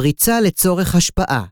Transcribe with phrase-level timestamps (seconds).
[0.00, 1.44] פריצה לצורך השפעה,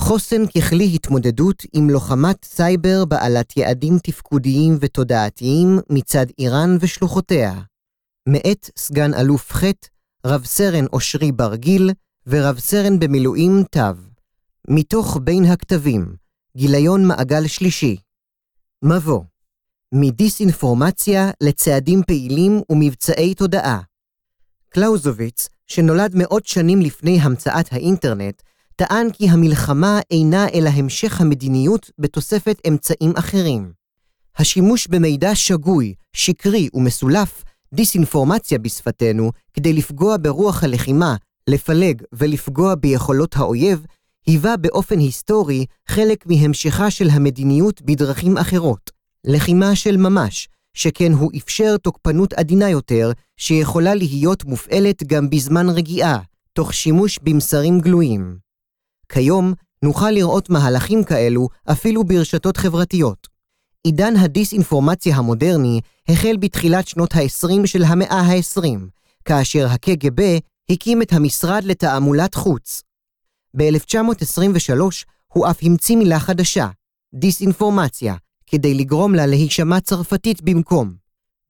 [0.00, 7.60] חוסן ככלי התמודדות עם לוחמת סייבר בעלת יעדים תפקודיים ותודעתיים מצד איראן ושלוחותיה.
[8.28, 9.64] מאת סגן אלוף ח',
[10.26, 11.90] רב סרן אושרי ברגיל
[12.26, 13.80] ורב סרן במילואים ת'.
[14.68, 16.16] מתוך בין הקטבים,
[16.56, 17.96] גיליון מעגל שלישי.
[18.84, 19.22] מבוא
[19.94, 23.80] מדיסאינפורמציה לצעדים פעילים ומבצעי תודעה.
[24.74, 28.42] קלאוזוביץ, שנולד מאות שנים לפני המצאת האינטרנט,
[28.76, 33.72] טען כי המלחמה אינה אלא המשך המדיניות בתוספת אמצעים אחרים.
[34.36, 41.16] השימוש במידע שגוי, שקרי ומסולף, דיסאינפורמציה בשפתנו, כדי לפגוע ברוח הלחימה,
[41.48, 43.86] לפלג ולפגוע ביכולות האויב,
[44.26, 48.90] היווה באופן היסטורי חלק מהמשכה של המדיניות בדרכים אחרות,
[49.24, 56.18] לחימה של ממש, שכן הוא אפשר תוקפנות עדינה יותר, שיכולה להיות מופעלת גם בזמן רגיעה,
[56.52, 58.38] תוך שימוש במסרים גלויים.
[59.08, 63.28] כיום נוכל לראות מהלכים כאלו אפילו ברשתות חברתיות.
[63.84, 68.78] עידן הדיסאינפורמציה המודרני החל בתחילת שנות ה-20 של המאה ה-20,
[69.24, 70.38] כאשר הקג"ב
[70.70, 72.82] הקים את המשרד לתעמולת חוץ.
[73.56, 74.80] ב-1923
[75.32, 76.68] הוא אף המציא מילה חדשה,
[77.14, 78.14] דיסאינפורמציה,
[78.54, 80.94] כדי לגרום לה להישמע צרפתית במקום.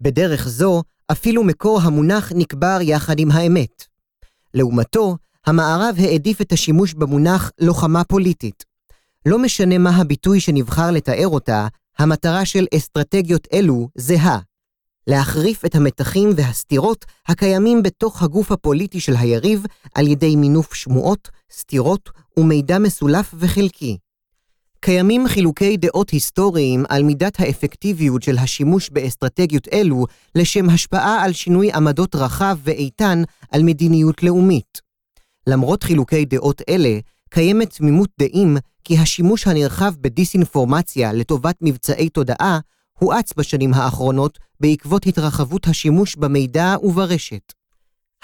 [0.00, 3.84] בדרך זו, אפילו מקור המונח נקבר יחד עם האמת.
[4.54, 8.64] לעומתו, המערב העדיף את השימוש במונח לוחמה פוליטית.
[9.26, 11.66] לא משנה מה הביטוי שנבחר לתאר אותה,
[11.98, 14.38] המטרה של אסטרטגיות אלו זהה.
[15.06, 22.10] להחריף את המתחים והסתירות הקיימים בתוך הגוף הפוליטי של היריב על ידי מינוף שמועות, סתירות
[22.36, 23.98] ומידע מסולף וחלקי.
[24.84, 31.72] קיימים חילוקי דעות היסטוריים על מידת האפקטיביות של השימוש באסטרטגיות אלו לשם השפעה על שינוי
[31.72, 33.22] עמדות רחב ואיתן
[33.52, 34.80] על מדיניות לאומית.
[35.46, 36.98] למרות חילוקי דעות אלה,
[37.30, 42.58] קיימת תמימות דעים כי השימוש הנרחב בדיסאינפורמציה לטובת מבצעי תודעה
[42.98, 47.52] הואץ בשנים האחרונות בעקבות התרחבות השימוש במידע וברשת.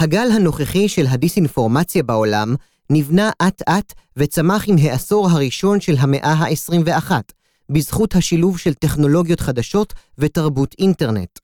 [0.01, 2.55] הגל הנוכחי של הדיסאינפורמציה בעולם
[2.91, 7.13] נבנה אט-אט וצמח עם העשור הראשון של המאה ה-21,
[7.71, 11.39] בזכות השילוב של טכנולוגיות חדשות ותרבות אינטרנט.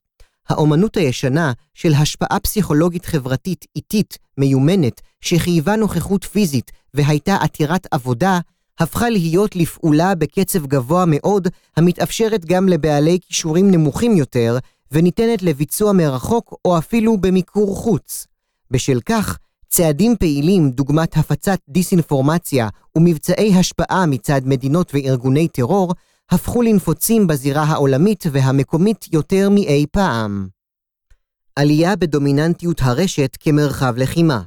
[0.48, 8.40] האומנות הישנה של השפעה פסיכולוגית חברתית איטית, מיומנת, שחייבה נוכחות פיזית והייתה עתירת עבודה,
[8.78, 14.58] הפכה להיות לפעולה בקצב גבוה מאוד, המתאפשרת גם לבעלי כישורים נמוכים יותר,
[14.92, 18.26] וניתנת לביצוע מרחוק או אפילו במיקור חוץ.
[18.70, 19.38] בשל כך,
[19.74, 25.94] צעדים פעילים דוגמת הפצת דיסאינפורמציה ומבצעי השפעה מצד מדינות וארגוני טרור,
[26.30, 30.48] הפכו לנפוצים בזירה העולמית והמקומית יותר מאי פעם.
[31.56, 34.42] עלייה בדומיננטיות הרשת כמרחב לחימה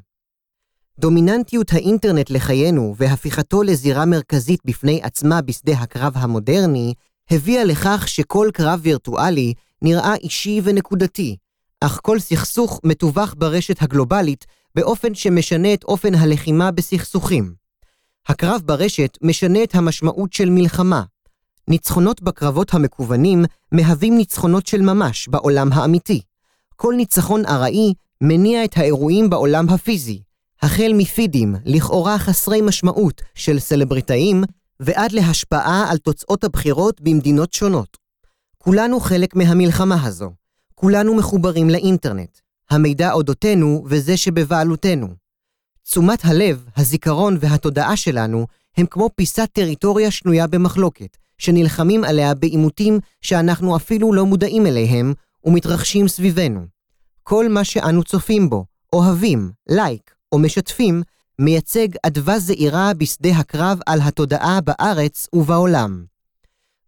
[0.99, 6.94] דומיננטיות האינטרנט לחיינו והפיכתו לזירה מרכזית בפני עצמה בשדה הקרב המודרני,
[7.31, 11.38] הביאה לכך שכל קרב וירטואלי נראה אישי ונקודתי,
[11.81, 14.45] אך כל סכסוך מתווך ברשת הגלובלית
[14.75, 17.53] באופן שמשנה את אופן הלחימה בסכסוכים.
[18.28, 21.03] הקרב ברשת משנה את המשמעות של מלחמה.
[21.67, 26.22] ניצחונות בקרבות המקוונים מהווים ניצחונות של ממש בעולם האמיתי.
[26.75, 30.22] כל ניצחון ארעי מניע את האירועים בעולם הפיזי,
[30.61, 34.44] החל מפידים, לכאורה חסרי משמעות, של סלבריטאים,
[34.79, 37.97] ועד להשפעה על תוצאות הבחירות במדינות שונות.
[38.57, 40.31] כולנו חלק מהמלחמה הזו.
[40.75, 42.38] כולנו מחוברים לאינטרנט.
[42.69, 45.07] המידע אודותינו וזה שבבעלותנו.
[45.83, 48.47] תשומת הלב, הזיכרון והתודעה שלנו
[48.78, 55.13] הם כמו פיסת טריטוריה שנויה במחלוקת, שנלחמים עליה בעימותים שאנחנו אפילו לא מודעים אליהם
[55.44, 56.66] ומתרחשים סביבנו.
[57.23, 61.03] כל מה שאנו צופים בו, אוהבים, לייק או משתפים,
[61.39, 66.06] מייצג אדווה זעירה בשדה הקרב על התודעה בארץ ובעולם.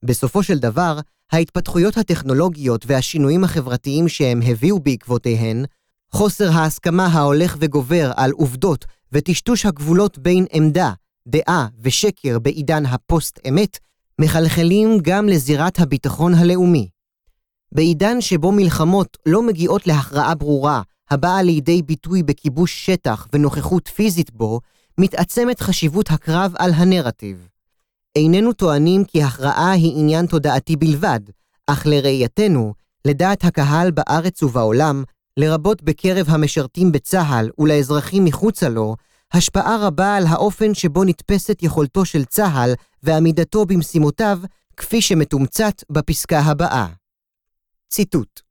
[0.04, 1.00] בסופו של דבר,
[1.32, 5.66] ההתפתחויות הטכנולוגיות והשינויים החברתיים שהם הביאו בעקבותיהן,
[6.12, 10.92] חוסר ההסכמה ההולך וגובר על עובדות וטשטוש הגבולות בין עמדה,
[11.28, 13.78] דעה ושקר בעידן הפוסט-אמת,
[14.22, 16.90] מחלחלים גם לזירת הביטחון הלאומי.
[17.72, 24.60] בעידן שבו מלחמות לא מגיעות להכרעה ברורה, הבאה לידי ביטוי בכיבוש שטח ונוכחות פיזית בו,
[24.98, 27.48] מתעצמת חשיבות הקרב על הנרטיב.
[28.16, 31.20] איננו טוענים כי הכרעה היא עניין תודעתי בלבד,
[31.68, 32.74] אך לראייתנו,
[33.06, 35.04] לדעת הקהל בארץ ובעולם,
[35.38, 38.96] לרבות בקרב המשרתים בצה"ל ולאזרחים מחוצה לו,
[39.34, 42.74] השפעה רבה על האופן שבו נתפסת יכולתו של צה"ל
[43.04, 44.40] ועמידתו במשימותיו,
[44.78, 46.88] כפי שמתומצת בפסקה הבאה.
[47.90, 48.42] ציטוט: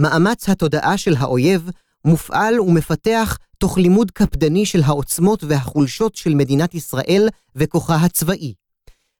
[0.00, 1.70] מאמץ התודעה של האויב
[2.04, 8.54] מופעל ומפתח תוך לימוד קפדני של העוצמות והחולשות של מדינת ישראל וכוחה הצבאי.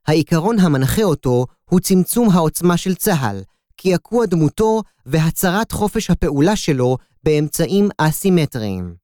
[0.07, 3.43] העיקרון המנחה אותו הוא צמצום העוצמה של צה"ל,
[3.77, 8.95] קעקוע דמותו והצרת חופש הפעולה שלו באמצעים אסימטריים.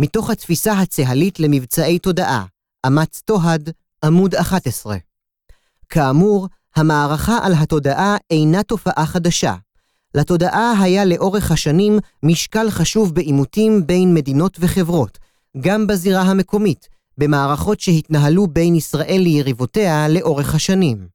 [0.00, 2.44] מתוך התפיסה הצה"לית למבצעי תודעה,
[2.86, 3.70] אמץ תוהד,
[4.04, 4.96] עמוד 11.
[5.88, 9.54] כאמור, המערכה על התודעה אינה תופעה חדשה.
[10.14, 15.18] לתודעה היה לאורך השנים משקל חשוב בעימותים בין מדינות וחברות,
[15.60, 16.88] גם בזירה המקומית,
[17.22, 21.08] במערכות שהתנהלו בין ישראל ליריבותיה לאורך השנים.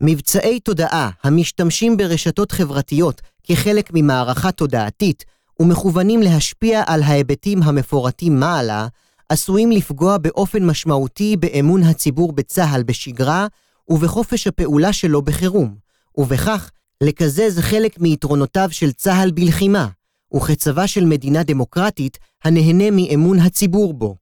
[0.00, 5.24] מבצעי תודעה המשתמשים ברשתות חברתיות כחלק ממערכה תודעתית
[5.60, 8.86] ומכוונים להשפיע על ההיבטים המפורטים מעלה,
[9.28, 13.46] עשויים לפגוע באופן משמעותי באמון הציבור בצה"ל בשגרה
[13.88, 15.74] ובחופש הפעולה שלו בחירום,
[16.18, 16.70] ובכך
[17.00, 19.88] לקזז חלק מיתרונותיו של צה"ל בלחימה,
[20.36, 24.19] וכצבא של מדינה דמוקרטית הנהנה מאמון הציבור בו.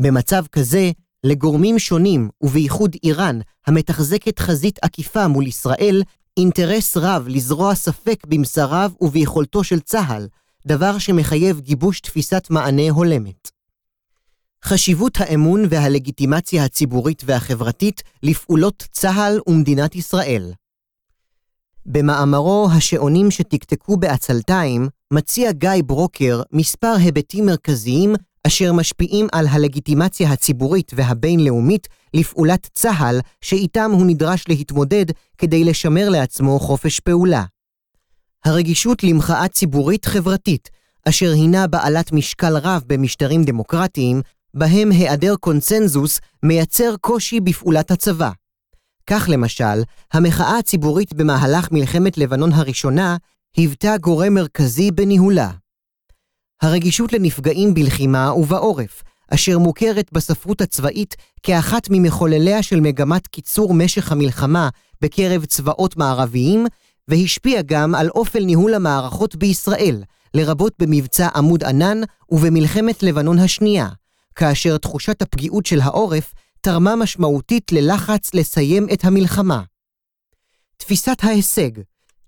[0.00, 0.90] במצב כזה,
[1.24, 6.02] לגורמים שונים, ובייחוד איראן, המתחזקת חזית עקיפה מול ישראל,
[6.36, 10.28] אינטרס רב לזרוע ספק במסריו וביכולתו של צה"ל,
[10.66, 13.50] דבר שמחייב גיבוש תפיסת מענה הולמת.
[14.64, 20.52] חשיבות האמון והלגיטימציה הציבורית והחברתית לפעולות צה"ל ומדינת ישראל.
[21.86, 28.14] במאמרו "השעונים שתקתקו בעצלתיים", מציע גיא ברוקר מספר היבטים מרכזיים
[28.46, 35.06] אשר משפיעים על הלגיטימציה הציבורית והבינלאומית לפעולת צה"ל, שאיתם הוא נדרש להתמודד
[35.38, 37.44] כדי לשמר לעצמו חופש פעולה.
[38.44, 40.70] הרגישות למחאה ציבורית חברתית,
[41.08, 44.22] אשר הינה בעלת משקל רב במשטרים דמוקרטיים,
[44.54, 48.30] בהם היעדר קונצנזוס מייצר קושי בפעולת הצבא.
[49.06, 49.82] כך למשל,
[50.12, 53.16] המחאה הציבורית במהלך מלחמת לבנון הראשונה
[53.56, 55.50] היוותה גורם מרכזי בניהולה.
[56.62, 59.02] הרגישות לנפגעים בלחימה ובעורף,
[59.34, 64.68] אשר מוכרת בספרות הצבאית כאחת ממחולליה של מגמת קיצור משך המלחמה
[65.00, 66.66] בקרב צבאות מערביים,
[67.08, 70.02] והשפיע גם על אופן ניהול המערכות בישראל,
[70.34, 73.88] לרבות במבצע עמוד ענן ובמלחמת לבנון השנייה,
[74.34, 79.62] כאשר תחושת הפגיעות של העורף תרמה משמעותית ללחץ לסיים את המלחמה.
[80.76, 81.70] תפיסת ההישג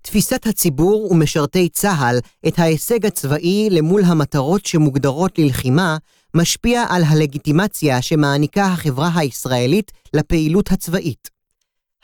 [0.03, 5.97] תפיסת הציבור ומשרתי צה"ל את ההישג הצבאי למול המטרות שמוגדרות ללחימה,
[6.33, 11.29] משפיע על הלגיטימציה שמעניקה החברה הישראלית לפעילות הצבאית.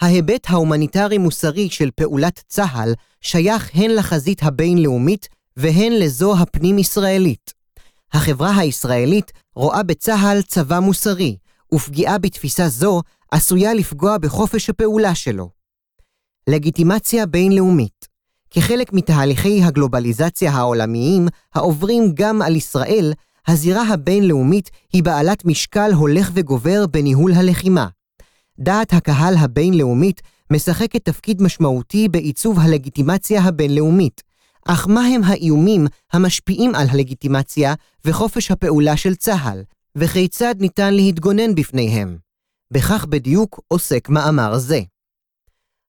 [0.01, 7.53] ההיבט ההומניטרי-מוסרי של פעולת צה"ל שייך הן לחזית הבינלאומית והן לזו הפנים-ישראלית.
[8.13, 11.37] החברה הישראלית רואה בצה"ל צבא מוסרי,
[11.73, 13.01] ופגיעה בתפיסה זו
[13.31, 15.58] עשויה לפגוע בחופש הפעולה שלו.
[16.51, 18.07] לגיטימציה בינלאומית
[18.51, 23.13] כחלק מתהליכי הגלובליזציה העולמיים העוברים גם על ישראל,
[23.47, 27.87] הזירה הבינלאומית היא בעלת משקל הולך וגובר בניהול הלחימה.
[28.59, 34.23] דעת הקהל הבינלאומית משחקת תפקיד משמעותי בעיצוב הלגיטימציה הבינלאומית,
[34.67, 37.73] אך מהם האיומים המשפיעים על הלגיטימציה
[38.05, 39.63] וחופש הפעולה של צה"ל,
[39.95, 42.17] וכיצד ניתן להתגונן בפניהם?
[42.71, 44.79] בכך בדיוק עוסק מאמר זה.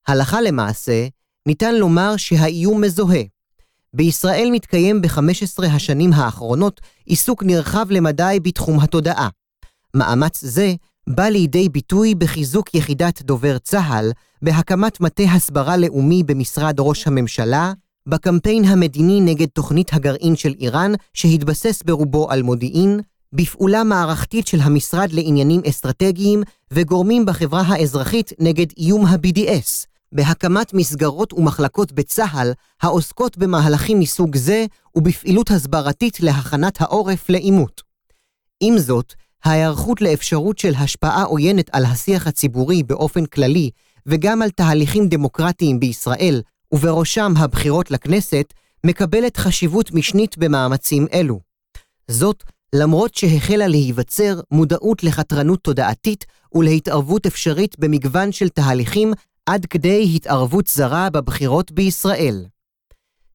[0.07, 1.07] הלכה למעשה,
[1.47, 3.21] ניתן לומר שהאיום מזוהה.
[3.93, 9.29] בישראל מתקיים ב-15 השנים האחרונות עיסוק נרחב למדי בתחום התודעה.
[9.93, 10.73] מאמץ זה
[11.09, 14.11] בא לידי ביטוי בחיזוק יחידת דובר צה"ל,
[14.41, 17.73] בהקמת מטה הסברה לאומי במשרד ראש הממשלה,
[18.07, 22.99] בקמפיין המדיני נגד תוכנית הגרעין של איראן, שהתבסס ברובו על מודיעין,
[23.33, 31.91] בפעולה מערכתית של המשרד לעניינים אסטרטגיים וגורמים בחברה האזרחית נגד איום ה-BDS, בהקמת מסגרות ומחלקות
[31.91, 32.51] בצה"ל
[32.81, 34.65] העוסקות במהלכים מסוג זה
[34.95, 37.81] ובפעילות הסברתית להכנת העורף לעימות.
[38.59, 39.13] עם זאת,
[39.43, 43.69] ההיערכות לאפשרות של השפעה עוינת על השיח הציבורי באופן כללי
[44.05, 46.41] וגם על תהליכים דמוקרטיים בישראל,
[46.71, 48.53] ובראשם הבחירות לכנסת,
[48.85, 51.39] מקבלת חשיבות משנית במאמצים אלו.
[52.07, 52.43] זאת,
[52.75, 59.13] למרות שהחלה להיווצר מודעות לחתרנות תודעתית ולהתערבות אפשרית במגוון של תהליכים
[59.45, 62.45] עד כדי התערבות זרה בבחירות בישראל.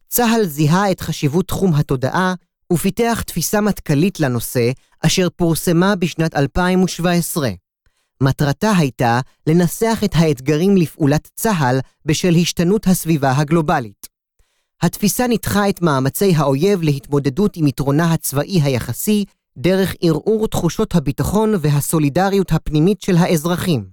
[0.08, 2.34] צה"ל זיהה את חשיבות תחום התודעה
[2.72, 4.70] ופיתח תפיסה מטכ"לית לנושא,
[5.00, 7.50] אשר פורסמה בשנת 2017.
[8.20, 14.06] מטרתה הייתה לנסח את האתגרים לפעולת צה"ל בשל השתנות הסביבה הגלובלית.
[14.82, 19.24] התפיסה ניתחה את מאמצי האויב להתמודדות עם יתרונה הצבאי היחסי
[19.58, 23.88] דרך ערעור תחושות הביטחון והסולידריות הפנימית של האזרחים.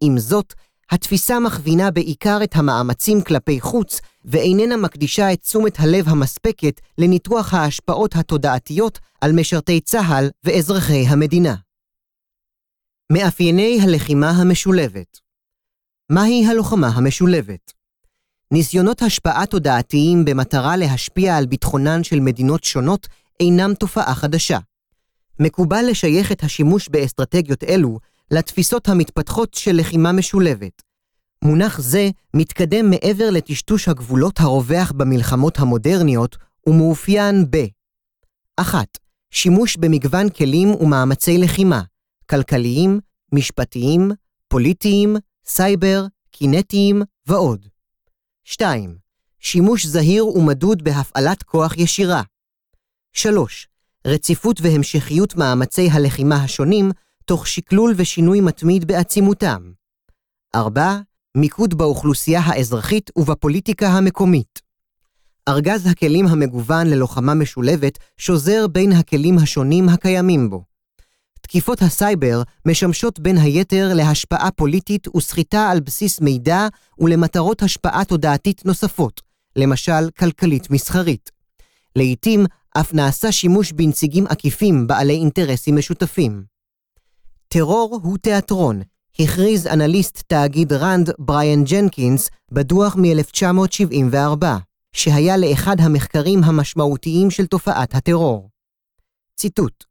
[0.00, 0.54] עם זאת,
[0.90, 8.16] התפיסה מכווינה בעיקר את המאמצים כלפי חוץ, ואיננה מקדישה את תשומת הלב המספקת לניתוח ההשפעות
[8.16, 11.54] התודעתיות על משרתי צה"ל ואזרחי המדינה.
[13.12, 15.18] מאפייני הלחימה המשולבת
[16.12, 17.72] מהי הלוחמה המשולבת?
[18.52, 23.06] ניסיונות השפעה תודעתיים במטרה להשפיע על ביטחונן של מדינות שונות
[23.40, 24.58] אינם תופעה חדשה.
[25.40, 27.98] מקובל לשייך את השימוש באסטרטגיות אלו
[28.32, 30.82] לתפיסות המתפתחות של לחימה משולבת.
[31.44, 37.56] מונח זה מתקדם מעבר לטשטוש הגבולות הרווח במלחמות המודרניות ומאופיין ב
[38.56, 38.98] 1.
[39.30, 41.82] שימוש במגוון כלים ומאמצי לחימה,
[42.30, 43.00] כלכליים,
[43.32, 44.10] משפטיים,
[44.48, 47.66] פוליטיים, סייבר, קינטיים ועוד.
[48.44, 48.96] 2.
[49.40, 52.22] שימוש זהיר ומדוד בהפעלת כוח ישירה.
[53.12, 53.68] 3.
[54.06, 56.90] רציפות והמשכיות מאמצי הלחימה השונים,
[57.30, 59.72] תוך שקלול ושינוי מתמיד בעצימותם.
[60.54, 60.96] 4.
[61.36, 64.60] מיקוד באוכלוסייה האזרחית ובפוליטיקה המקומית.
[65.48, 70.64] ארגז הכלים המגוון ללוחמה משולבת שוזר בין הכלים השונים הקיימים בו.
[71.40, 76.68] תקיפות הסייבר משמשות בין היתר להשפעה פוליטית וסחיטה על בסיס מידע
[76.98, 79.20] ולמטרות השפעה תודעתית נוספות,
[79.56, 81.30] למשל כלכלית-מסחרית.
[81.96, 82.46] לעתים
[82.76, 86.49] אף נעשה שימוש בנציגים עקיפים בעלי אינטרסים משותפים.
[87.52, 88.82] טרור הוא תיאטרון,
[89.20, 94.44] הכריז אנליסט תאגיד ראנד בריאן ג'נקינס בדוח מ-1974,
[94.92, 98.48] שהיה לאחד המחקרים המשמעותיים של תופעת הטרור.
[99.36, 99.84] ציטוט: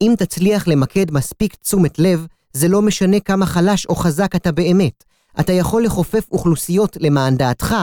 [0.00, 5.04] אם תצליח למקד מספיק תשומת לב, זה לא משנה כמה חלש או חזק אתה באמת.
[5.40, 7.74] אתה יכול לכופף אוכלוסיות למען דעתך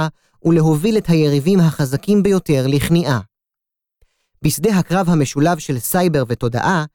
[0.45, 3.19] ולהוביל את היריבים החזקים ביותר לכניעה.
[4.41, 6.85] בשדה הקרב המשולב של סייבר ותודעה,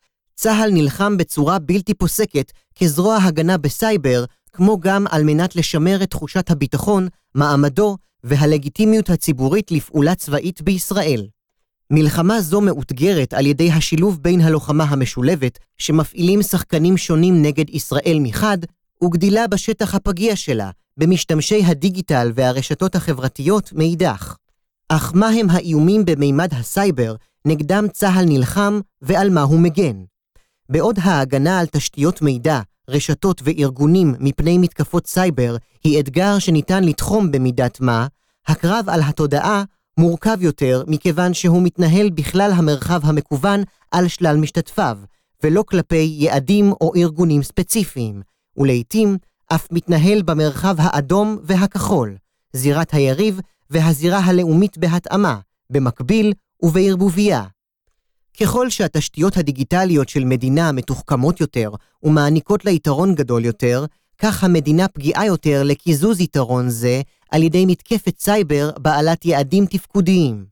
[0.42, 6.50] צה"ל נלחם בצורה בלתי פוסקת כזרוע הגנה בסייבר, כמו גם על מנת לשמר את תחושת
[6.50, 11.26] הביטחון, מעמדו והלגיטימיות הציבורית לפעולה צבאית בישראל.
[11.90, 18.58] מלחמה זו מאותגרת על ידי השילוב בין הלוחמה המשולבת, שמפעילים שחקנים שונים נגד ישראל מחד,
[19.04, 24.36] וגדילה בשטח הפגיע שלה, במשתמשי הדיגיטל והרשתות החברתיות מאידך.
[24.88, 27.14] אך מה הם האיומים במימד הסייבר,
[27.46, 30.11] נגדם צה"ל נלחם ועל מה הוא מגן?
[30.72, 37.80] בעוד ההגנה על תשתיות מידע, רשתות וארגונים מפני מתקפות סייבר היא אתגר שניתן לתחום במידת
[37.80, 38.06] מה,
[38.46, 39.64] הקרב על התודעה
[39.98, 44.98] מורכב יותר מכיוון שהוא מתנהל בכלל המרחב המקוון על שלל משתתפיו,
[45.42, 48.22] ולא כלפי יעדים או ארגונים ספציפיים,
[48.56, 49.16] ולעיתים
[49.54, 52.16] אף מתנהל במרחב האדום והכחול,
[52.52, 55.38] זירת היריב והזירה הלאומית בהתאמה,
[55.70, 57.44] במקביל ובערבוביה.
[58.40, 61.70] ככל שהתשתיות הדיגיטליות של מדינה מתוחכמות יותר
[62.02, 63.84] ומעניקות לה יתרון גדול יותר,
[64.18, 70.44] כך המדינה פגיעה יותר לקיזוז יתרון זה על ידי מתקפת סייבר בעלת יעדים תפקודיים.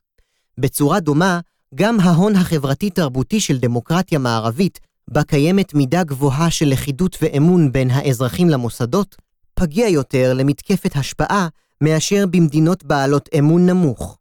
[0.59, 1.41] בצורה דומה,
[1.75, 8.49] גם ההון החברתי-תרבותי של דמוקרטיה מערבית, בה קיימת מידה גבוהה של לכידות ואמון בין האזרחים
[8.51, 9.17] למוסדות,
[9.55, 11.49] פגיע יותר למתקפת השפעה
[11.81, 14.19] מאשר במדינות בעלות אמון נמוך.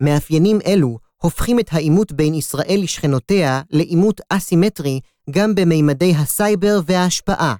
[0.00, 5.00] מאפיינים אלו הופכים את העימות בין ישראל לשכנותיה לעימות אסימטרי
[5.30, 7.54] גם במימדי הסייבר וההשפעה.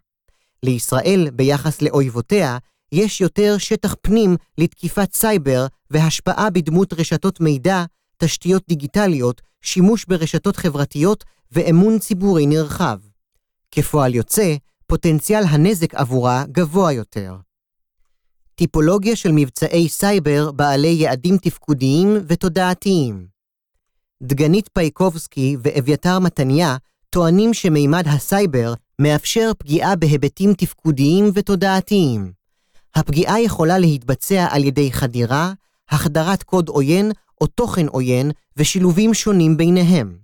[0.62, 2.58] לישראל, ביחס לאויבותיה,
[2.92, 7.84] יש יותר שטח פנים לתקיפת סייבר והשפעה בדמות רשתות מידע,
[8.18, 12.98] תשתיות דיגיטליות, שימוש ברשתות חברתיות ואמון ציבורי נרחב.
[13.70, 14.54] כפועל יוצא,
[14.86, 17.36] פוטנציאל הנזק עבורה גבוה יותר.
[18.54, 23.33] טיפולוגיה של מבצעי סייבר בעלי יעדים תפקודיים ותודעתיים.
[24.24, 26.76] דגנית פייקובסקי ואביתר מתניה
[27.10, 32.32] טוענים שמימד הסייבר מאפשר פגיעה בהיבטים תפקודיים ותודעתיים.
[32.94, 35.52] הפגיעה יכולה להתבצע על ידי חדירה,
[35.90, 40.16] החדרת קוד עוין או תוכן עוין ושילובים שונים ביניהם.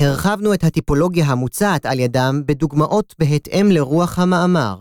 [0.00, 4.76] הרחבנו את הטיפולוגיה המוצעת על ידם בדוגמאות בהתאם לרוח המאמר.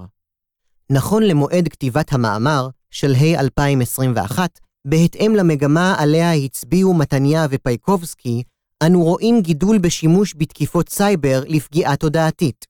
[0.90, 8.44] נכון למועד כתיבת המאמר, שלהי 2021, בהתאם למגמה עליה הצביעו מתניה ופייקובסקי,
[8.82, 12.66] אנו רואים גידול בשימוש בתקיפות סייבר לפגיעה תודעתית.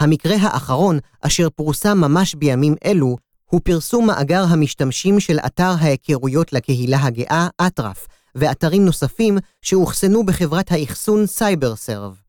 [0.00, 3.16] המקרה האחרון, אשר פורסם ממש בימים אלו,
[3.50, 11.26] הוא פרסום מאגר המשתמשים של אתר ההיכרויות לקהילה הגאה, אטרף, ואתרים נוספים שאוחסנו בחברת האחסון
[11.26, 12.20] סייברסרב.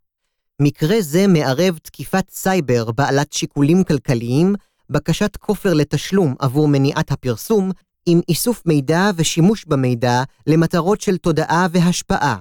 [0.62, 4.56] מקרה זה מערב תקיפת סייבר בעלת שיקולים כלכליים,
[4.90, 7.72] בקשת כופר לתשלום עבור מניעת הפרסום,
[8.06, 12.38] עם איסוף מידע ושימוש במידע למטרות של תודעה והשפעה.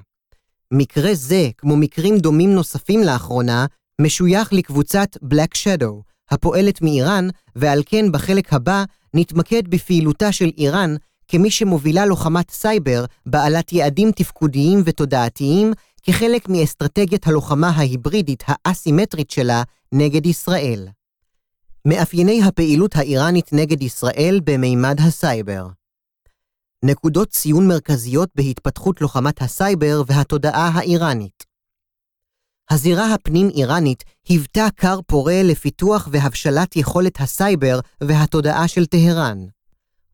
[0.72, 3.66] מקרה זה, כמו מקרים דומים נוספים לאחרונה,
[4.00, 10.94] משוייך לקבוצת Black Shadow, הפועלת מאיראן, ועל כן בחלק הבא נתמקד בפעילותה של איראן
[11.28, 19.62] כמי שמובילה לוחמת סייבר בעלת יעדים תפקודיים ותודעתיים כחלק מאסטרטגיית הלוחמה ההיברידית האסימטרית שלה
[19.92, 20.88] נגד ישראל.
[21.84, 25.66] מאפייני הפעילות האיראנית נגד ישראל במימד הסייבר
[26.84, 31.44] נקודות ציון מרכזיות בהתפתחות לוחמת הסייבר והתודעה האיראנית.
[32.70, 39.38] הזירה הפנים-איראנית היוותה כר פורה לפיתוח והבשלת יכולת הסייבר והתודעה של טהרן.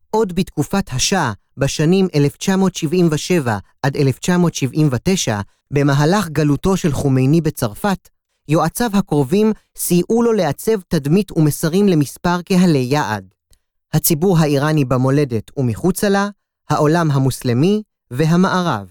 [0.09, 5.39] עוד בתקופת השאה, בשנים 1977 עד 1979,
[5.71, 8.09] במהלך גלותו של חומייני בצרפת,
[8.47, 13.25] יועציו הקרובים סייעו לו לעצב תדמית ומסרים למספר קהלי יעד.
[13.93, 16.29] הציבור האיראני במולדת ומחוצה לה,
[16.69, 18.87] העולם המוסלמי והמערב.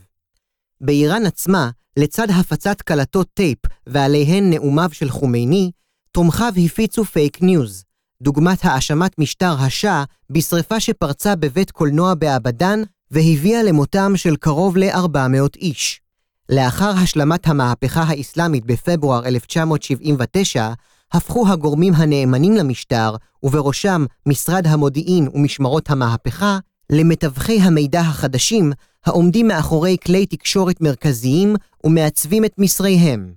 [0.81, 5.71] באיראן עצמה, לצד הפצת קלטות טייפ ועליהן נאומיו של חומייני,
[6.13, 7.85] תומכיו הפיצו fake news,
[8.23, 16.01] דוגמת האשמת משטר השאה בשרפה שפרצה בבית קולנוע באבדאן והביאה למותם של קרוב ל-400 איש.
[16.49, 20.73] לאחר השלמת המהפכה האסלאמית בפברואר 1979,
[21.13, 26.59] הפכו הגורמים הנאמנים למשטר, ובראשם משרד המודיעין ומשמרות המהפכה,
[26.93, 28.73] למתווכי המידע החדשים
[29.07, 33.33] העומדים מאחורי כלי תקשורת מרכזיים ומעצבים את מסריהם.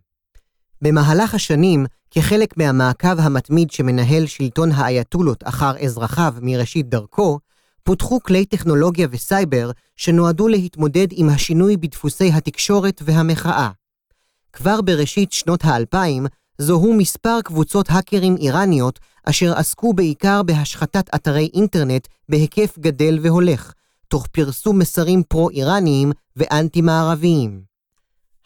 [0.82, 7.40] במהלך השנים, כחלק מהמעקב המתמיד שמנהל שלטון האייתולות אחר אזרחיו מראשית דרכו,
[7.84, 13.70] פותחו כלי טכנולוגיה וסייבר שנועדו להתמודד עם השינוי בדפוסי התקשורת והמחאה.
[14.54, 16.26] כבר בראשית שנות האלפיים
[16.58, 23.74] זוהו מספר קבוצות האקרים איראניות אשר עסקו בעיקר בהשחתת אתרי אינטרנט בהיקף גדל והולך,
[24.08, 27.62] תוך פרסום מסרים פרו-איראניים ואנטי-מערביים.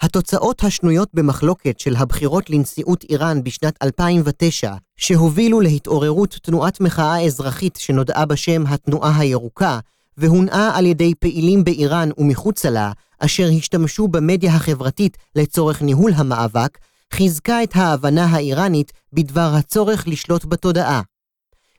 [0.02, 8.26] התוצאות השנויות במחלוקת של הבחירות לנשיאות איראן בשנת 2009, שהובילו להתעוררות תנועת מחאה אזרחית שנודעה
[8.26, 9.80] בשם התנועה הירוקה,
[10.18, 16.78] והונעה על ידי פעילים באיראן ומחוצה לה, אשר השתמשו במדיה החברתית לצורך ניהול המאבק,
[17.14, 21.02] חיזקה את ההבנה האיראנית בדבר הצורך לשלוט בתודעה.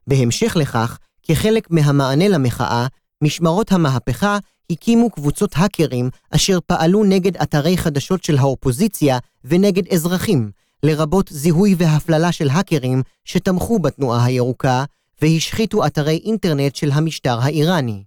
[0.06, 2.86] בהמשך לכך, כחלק מהמענה למחאה,
[3.22, 4.38] משמרות המהפכה
[4.70, 10.50] הקימו קבוצות האקרים אשר פעלו נגד אתרי חדשות של האופוזיציה ונגד אזרחים,
[10.82, 14.84] לרבות זיהוי והפללה של האקרים שתמכו בתנועה הירוקה
[15.22, 18.04] והשחיתו אתרי אינטרנט של המשטר האיראני.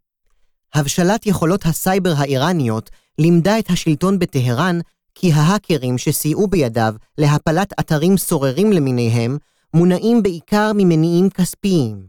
[0.74, 2.90] הבשלת יכולות הסייבר האיראניות
[3.20, 4.80] לימדה את השלטון בטהרן
[5.22, 9.38] כי ההאקרים שסייעו בידיו להפלת אתרים סוררים למיניהם
[9.74, 12.08] מונעים בעיקר ממניעים כספיים.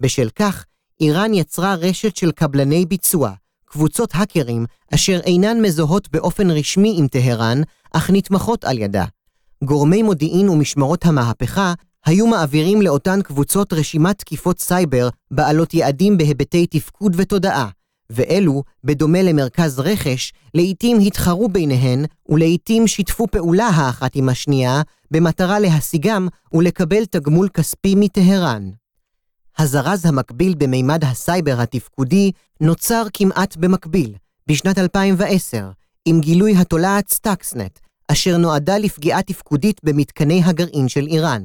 [0.00, 0.64] בשל כך,
[1.00, 3.32] איראן יצרה רשת של קבלני ביצוע,
[3.64, 7.60] קבוצות האקרים אשר אינן מזוהות באופן רשמי עם טהרן,
[7.92, 9.04] אך נתמכות על ידה.
[9.64, 11.74] גורמי מודיעין ומשמרות המהפכה
[12.06, 17.68] היו מעבירים לאותן קבוצות רשימת תקיפות סייבר בעלות יעדים בהיבטי תפקוד ותודעה,
[18.10, 26.28] ואלו, בדומה למרכז רכש, לעתים התחרו ביניהן ולעתים שיתפו פעולה האחת עם השנייה במטרה להשיגם
[26.52, 28.70] ולקבל תגמול כספי מטהרן.
[29.58, 34.14] הזרז המקביל במימד הסייבר התפקודי נוצר כמעט במקביל,
[34.46, 35.70] בשנת 2010,
[36.04, 41.42] עם גילוי התולעת Stuxnet, אשר נועדה לפגיעה תפקודית במתקני הגרעין של איראן.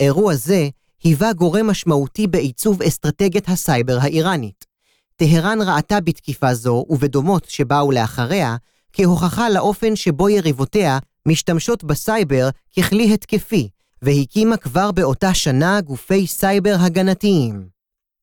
[0.00, 0.68] אירוע זה
[1.02, 4.73] היווה גורם משמעותי בעיצוב אסטרטגיית הסייבר האיראנית.
[5.16, 8.56] טהרן ראתה בתקיפה זו ובדומות שבאו לאחריה,
[8.92, 10.98] כהוכחה לאופן שבו יריבותיה
[11.28, 13.68] משתמשות בסייבר ככלי התקפי,
[14.02, 17.68] והקימה כבר באותה שנה גופי סייבר הגנתיים.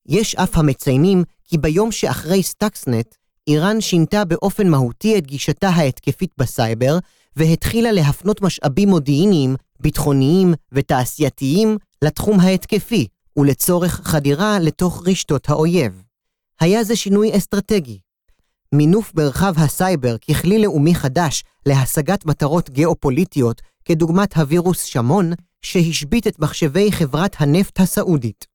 [0.08, 3.15] יש אף המציינים כי ביום שאחרי Stuxnet,
[3.47, 6.97] איראן שינתה באופן מהותי את גישתה ההתקפית בסייבר,
[7.36, 16.04] והתחילה להפנות משאבים מודיעיניים, ביטחוניים ותעשייתיים לתחום ההתקפי, ולצורך חדירה לתוך רשתות האויב.
[16.62, 18.00] היה זה שינוי אסטרטגי.
[18.76, 26.91] מינוף מרחב הסייבר ככלי לאומי חדש להשגת מטרות גיאופוליטיות, כדוגמת הווירוס Shamoon, שהשבית את מחשבי
[26.91, 28.45] חברת הנפט הסעודית.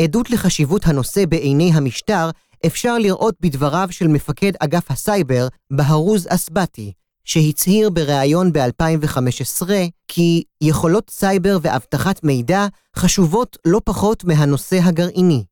[0.00, 2.30] עדות לחשיבות הנושא בעיני המשטר
[2.66, 6.92] אפשר לראות בדבריו של מפקד אגף הסייבר, בהרוז אסבתי,
[7.24, 9.68] שהצהיר בריאיון ב-2015
[10.08, 15.44] כי יכולות סייבר ואבטחת מידע חשובות לא פחות מהנושא הגרעיני.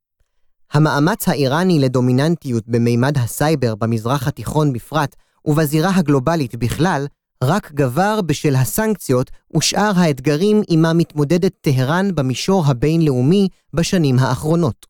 [0.72, 7.07] המאמץ האיראני לדומיננטיות במימד הסייבר במזרח התיכון בפרט ובזירה הגלובלית בכלל,
[7.44, 14.87] רק גבר בשל הסנקציות ושאר האתגרים עימם מתמודדת טהרן במישור הבינלאומי בשנים האחרונות.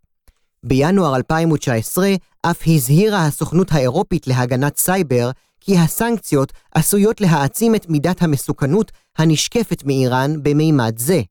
[0.64, 8.92] בינואר 2019 אף הזהירה הסוכנות האירופית להגנת סייבר כי הסנקציות עשויות להעצים את מידת המסוכנות
[9.18, 11.22] הנשקפת מאיראן במימד זה.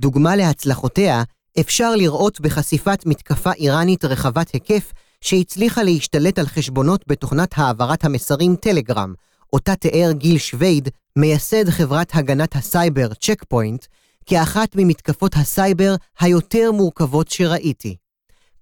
[0.00, 1.22] דוגמה להצלחותיה
[1.60, 9.14] אפשר לראות בחשיפת מתקפה איראנית רחבת היקף שהצליחה להשתלט על חשבונות בתוכנת העברת המסרים טלגרם,
[9.52, 13.86] אותה תיאר גיל שווייד, מייסד חברת הגנת הסייבר Check Point,
[14.26, 17.96] כאחת ממתקפות הסייבר היותר מורכבות שראיתי.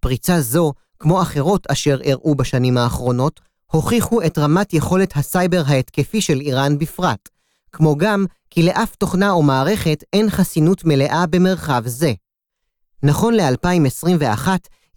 [0.00, 3.40] פריצה זו, כמו אחרות אשר אירעו בשנים האחרונות,
[3.72, 7.28] הוכיחו את רמת יכולת הסייבר ההתקפי של איראן בפרט,
[7.72, 12.12] כמו גם כי לאף תוכנה או מערכת אין חסינות מלאה במרחב זה.
[13.02, 14.48] נכון ל-2021,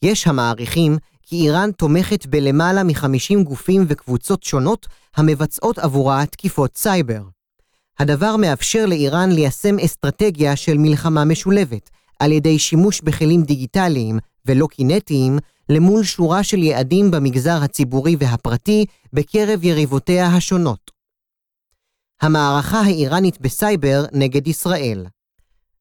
[0.02, 7.22] יש המעריכים כי איראן תומכת בלמעלה מ-50 גופים וקבוצות שונות המבצעות עבורה תקיפות סייבר.
[8.00, 15.38] הדבר מאפשר לאיראן ליישם אסטרטגיה של מלחמה משולבת, על ידי שימוש בכלים דיגיטליים ולא קינטיים,
[15.70, 20.92] למול שורה של יעדים במגזר הציבורי והפרטי בקרב יריבותיה השונות.
[22.22, 25.06] המערכה האיראנית בסייבר נגד ישראל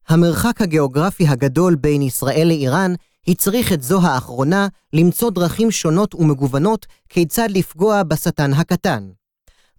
[0.08, 2.94] המרחק הגיאוגרפי הגדול בין ישראל לאיראן
[3.28, 9.08] הצריך את זו האחרונה למצוא דרכים שונות ומגוונות כיצד לפגוע בשטן הקטן.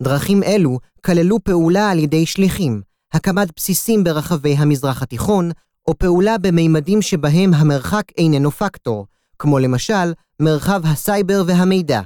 [0.03, 2.81] דרכים אלו כללו פעולה על ידי שליחים,
[3.13, 5.51] הקמת בסיסים ברחבי המזרח התיכון,
[5.87, 9.05] או פעולה במימדים שבהם המרחק איננו פקטור,
[9.39, 12.01] כמו למשל מרחב הסייבר והמידע.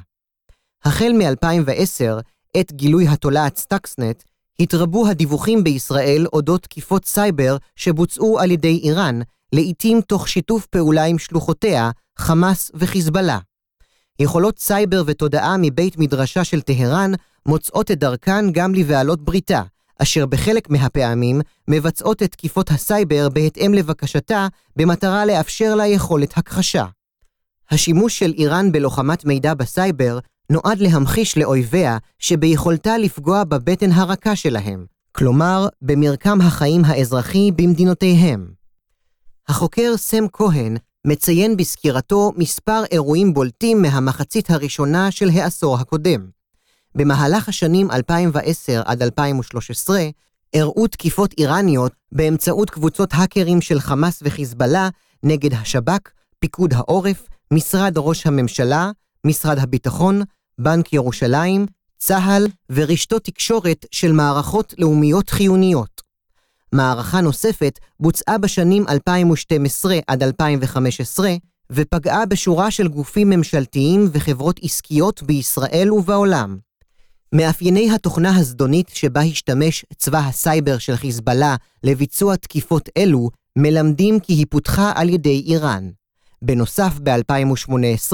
[0.86, 2.22] החל מ-2010,
[2.58, 4.24] עת גילוי התולעת Stuxnet,
[4.60, 9.20] התרבו הדיווחים בישראל אודות תקיפות סייבר שבוצעו על ידי איראן,
[9.54, 13.39] לעתים תוך שיתוף פעולה עם שלוחותיה, חמאס וחיזבאללה.
[14.20, 17.12] יכולות סייבר ותודעה מבית מדרשה של טהרן
[17.46, 19.62] מוצאות את דרכן גם לבעלות בריתה,
[20.02, 26.86] אשר בחלק מהפעמים מבצעות את תקיפות הסייבר בהתאם לבקשתה, במטרה לאפשר לה יכולת הכחשה.
[27.72, 35.68] השימוש של איראן בלוחמת מידע בסייבר נועד להמחיש לאויביה שביכולתה לפגוע בבטן הרכה שלהם, כלומר,
[35.82, 38.48] במרקם החיים האזרחי במדינותיהם.
[39.48, 40.78] החוקר סם כהן
[41.08, 46.30] מציין בסקירתו מספר אירועים בולטים מהמחצית הראשונה של העשור הקודם.
[46.96, 50.00] במהלך השנים 2010 עד 2013
[50.54, 54.90] אירעו תקיפות איראניות באמצעות קבוצות האקרים של חמאס וחיזבאללה
[55.24, 58.92] נגד השב"כ, פיקוד העורף, משרד ראש הממשלה,
[59.26, 60.22] משרד הביטחון,
[60.60, 61.66] בנק ירושלים,
[61.98, 66.02] צה"ל ורשתות תקשורת של מערכות לאומיות חיוניות.
[66.72, 71.36] מערכה נוספת בוצעה בשנים 2012 עד 2015
[71.72, 76.58] ופגעה בשורה של גופים ממשלתיים וחברות עסקיות בישראל ובעולם.
[77.34, 84.46] מאפייני התוכנה הזדונית שבה השתמש צבא הסייבר של חיזבאללה לביצוע תקיפות אלו מלמדים כי היא
[84.50, 85.90] פותחה על ידי איראן.
[86.42, 88.14] בנוסף, ב-2018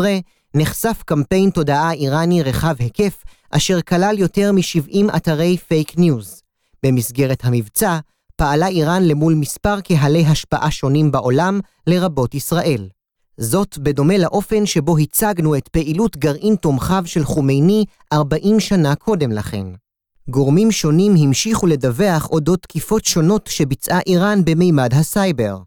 [0.55, 6.41] נחשף קמפיין תודעה איראני רחב היקף, אשר כלל יותר מ-70 אתרי fake news.
[6.83, 7.99] במסגרת המבצע,
[8.35, 12.89] פעלה איראן למול מספר קהלי השפעה שונים בעולם, לרבות ישראל.
[13.37, 19.65] זאת בדומה לאופן שבו הצגנו את פעילות גרעין תומכיו של חומייני 40 שנה קודם לכן.
[20.29, 25.57] גורמים שונים המשיכו לדווח אודות תקיפות שונות שביצעה איראן במימד הסייבר.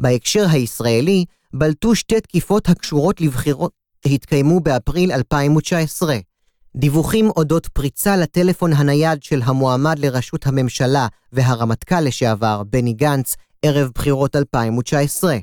[0.00, 1.24] בהקשר הישראלי,
[1.54, 6.16] בלטו שתי תקיפות הקשורות לבחירות שהתקיימו באפריל 2019.
[6.76, 14.36] דיווחים אודות פריצה לטלפון הנייד של המועמד לראשות הממשלה והרמטכ"ל לשעבר, בני גנץ, ערב בחירות
[14.36, 15.36] 2019.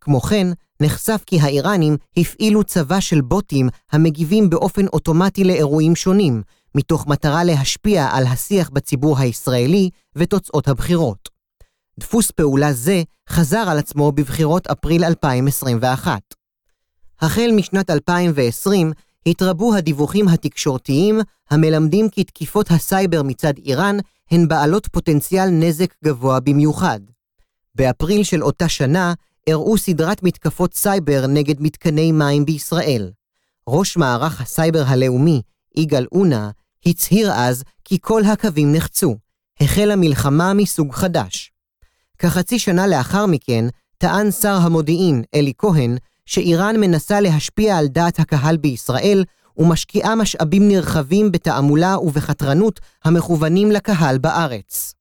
[0.00, 0.46] כמו כן,
[0.80, 6.42] נחשף כי האיראנים הפעילו צבא של בוטים המגיבים באופן אוטומטי לאירועים שונים,
[6.74, 11.28] מתוך מטרה להשפיע על השיח בציבור הישראלי ותוצאות הבחירות.
[12.00, 16.20] דפוס פעולה זה חזר על עצמו בבחירות אפריל 2021.
[17.24, 18.92] החל משנת 2020
[19.26, 23.96] התרבו הדיווחים התקשורתיים המלמדים כי תקיפות הסייבר מצד איראן
[24.30, 27.00] הן בעלות פוטנציאל נזק גבוה במיוחד.
[27.74, 29.14] באפריל של אותה שנה
[29.46, 33.10] אירעו סדרת מתקפות סייבר נגד מתקני מים בישראל.
[33.68, 35.42] ראש מערך הסייבר הלאומי,
[35.76, 36.50] יגאל אונה,
[36.86, 39.16] הצהיר אז כי כל הקווים נחצו.
[39.60, 41.52] החלה מלחמה מסוג חדש.
[42.18, 43.64] כחצי שנה לאחר מכן,
[43.98, 49.24] טען שר המודיעין, אלי כהן, שאיראן מנסה להשפיע על דעת הקהל בישראל
[49.56, 54.94] ומשקיעה משאבים נרחבים בתעמולה ובחתרנות המכוונים לקהל בארץ.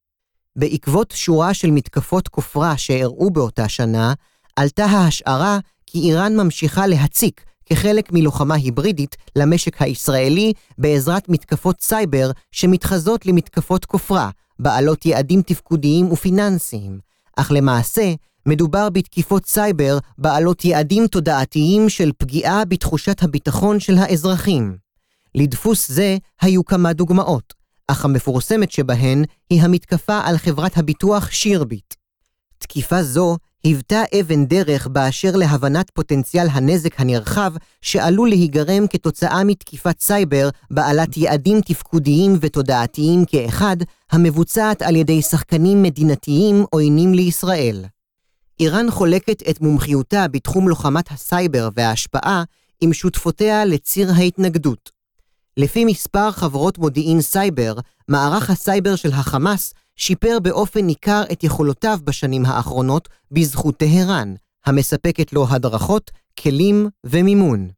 [0.56, 4.14] בעקבות שורה של מתקפות כופרה שאירעו באותה שנה,
[4.56, 13.26] עלתה ההשערה כי איראן ממשיכה להציק כחלק מלוחמה היברידית למשק הישראלי בעזרת מתקפות סייבר שמתחזות
[13.26, 17.00] למתקפות כופרה, בעלות יעדים תפקודיים ופיננסיים,
[17.36, 18.14] אך למעשה
[18.46, 24.78] מדובר בתקיפות סייבר בעלות יעדים תודעתיים של פגיעה בתחושת הביטחון של האזרחים.
[25.36, 27.54] לדפוס זה היו כמה דוגמאות,
[27.88, 31.94] אך המפורסמת שבהן היא המתקפה על חברת הביטוח שירביט.
[32.58, 40.50] תקיפה זו היוותה אבן דרך באשר להבנת פוטנציאל הנזק הנרחב שעלול להיגרם כתוצאה מתקיפת סייבר
[40.72, 43.78] בעלת יעדים תפקודיים ותודעתיים כאחד,
[44.12, 47.86] המבוצעת על ידי שחקנים מדינתיים עוינים לישראל.
[48.64, 52.44] איראן חולקת את מומחיותה בתחום לוחמת הסייבר וההשפעה
[52.82, 54.92] עם שותפותיה לציר ההתנגדות.
[55.58, 57.76] לפי מספר חברות מודיעין סייבר,
[58.08, 64.34] מערך הסייבר של החמאס שיפר באופן ניכר את יכולותיו בשנים האחרונות בזכות טהרן,
[64.66, 67.70] המספקת לו הדרכות, כלים ומימון.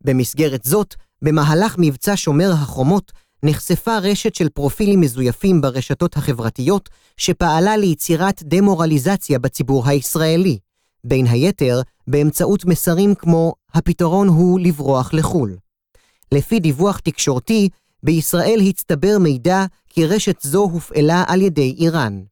[0.00, 3.12] במסגרת זאת, במהלך מבצע שומר החומות,
[3.42, 10.58] נחשפה רשת של פרופילים מזויפים ברשתות החברתיות, שפעלה ליצירת דמורליזציה בציבור הישראלי,
[11.04, 15.56] בין היתר באמצעות מסרים כמו "הפתרון הוא לברוח לחו"ל".
[16.32, 17.68] לפי דיווח תקשורתי,
[18.02, 22.22] בישראל הצטבר מידע כי רשת זו הופעלה על ידי איראן.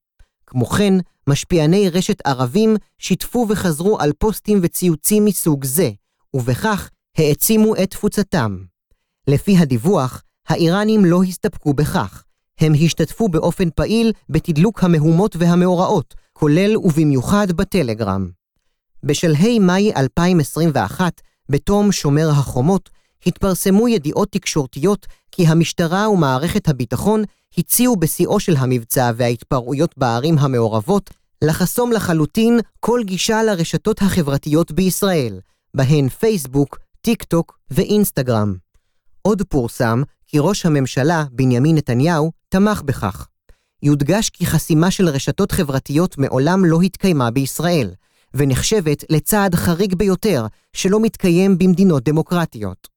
[0.47, 0.95] כמו כן,
[1.29, 5.91] משפיעני רשת ערבים שיתפו וחזרו על פוסטים וציוצים מסוג זה,
[6.35, 8.59] ובכך העצימו את תפוצתם.
[9.29, 12.25] לפי הדיווח, האיראנים לא הסתפקו בכך.
[12.61, 18.31] הם השתתפו באופן פעיל בתדלוק המהומות והמאורעות, כולל ובמיוחד בטלגרם.
[19.03, 22.91] בשלהי מאי 2021, בתום שומר החומות,
[23.27, 27.23] התפרסמו ידיעות תקשורתיות כי המשטרה ומערכת הביטחון
[27.59, 31.11] הציעו בשיאו של המבצע וההתפרעויות בערים המעורבות
[31.45, 35.41] לחסום לחלוטין כל גישה לרשתות החברתיות בישראל,
[35.75, 38.55] בהן פייסבוק, טיק טוק ואינסטגרם.
[39.23, 43.27] עוד פורסם כי ראש הממשלה, בנימין נתניהו, תמך בכך.
[43.83, 47.91] יודגש כי חסימה של רשתות חברתיות מעולם לא התקיימה בישראל,
[48.35, 52.89] ונחשבת לצעד חריג ביותר שלא מתקיים במדינות דמוקרטיות.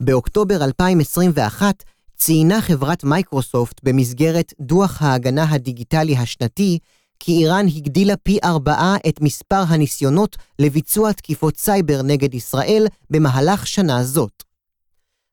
[0.00, 1.82] באוקטובר 2021
[2.16, 6.78] ציינה חברת מייקרוסופט במסגרת דוח ההגנה הדיגיטלי השנתי,
[7.18, 14.04] כי איראן הגדילה פי ארבעה את מספר הניסיונות לביצוע תקיפות סייבר נגד ישראל במהלך שנה
[14.04, 14.42] זאת.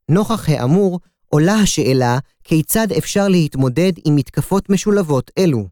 [0.10, 1.00] נוכח האמור,
[1.34, 5.68] עולה השאלה כיצד אפשר להתמודד עם מתקפות משולבות אלו.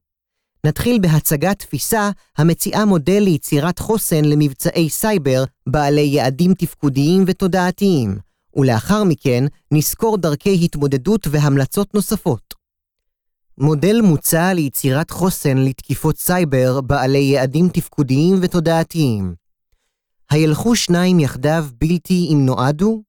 [0.65, 8.17] נתחיל בהצגת תפיסה המציעה מודל ליצירת חוסן למבצעי סייבר בעלי יעדים תפקודיים ותודעתיים,
[8.55, 12.53] ולאחר מכן נסקור דרכי התמודדות והמלצות נוספות.
[13.57, 19.35] מודל מוצע ליצירת חוסן לתקיפות סייבר בעלי יעדים תפקודיים ותודעתיים.
[20.29, 23.08] הילכו שניים יחדיו בלתי אם נועדו?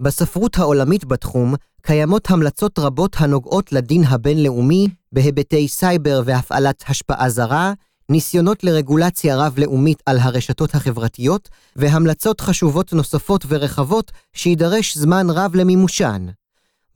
[0.00, 7.72] בספרות העולמית בתחום קיימות המלצות רבות הנוגעות לדין הבינלאומי בהיבטי סייבר והפעלת השפעה זרה,
[8.08, 16.26] ניסיונות לרגולציה רב-לאומית על הרשתות החברתיות, והמלצות חשובות נוספות ורחבות שידרש זמן רב למימושן.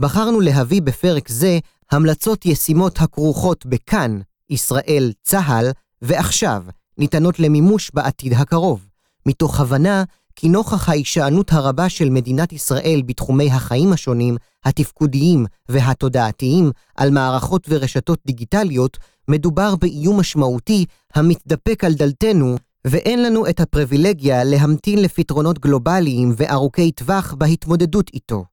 [0.01, 1.59] בחרנו להביא בפרק זה
[1.91, 5.71] המלצות ישימות הכרוכות בכאן, ישראל, צה"ל,
[6.03, 6.65] ועכשיו,
[6.99, 8.87] ניתנות למימוש בעתיד הקרוב,
[9.27, 10.05] מתוך הבנה
[10.41, 18.19] כי נוכח ההישענות הרבה של מדינת ישראל בתחומי החיים השונים, התפקודיים והתודעתיים, על מערכות ורשתות
[18.27, 18.99] דיגיטליות,
[19.29, 27.35] מדובר באיום משמעותי המתדפק על דלתנו, ואין לנו את הפריבילגיה להמתין לפתרונות גלובליים וארוכי טווח
[27.35, 28.45] בהתמודדות איתו.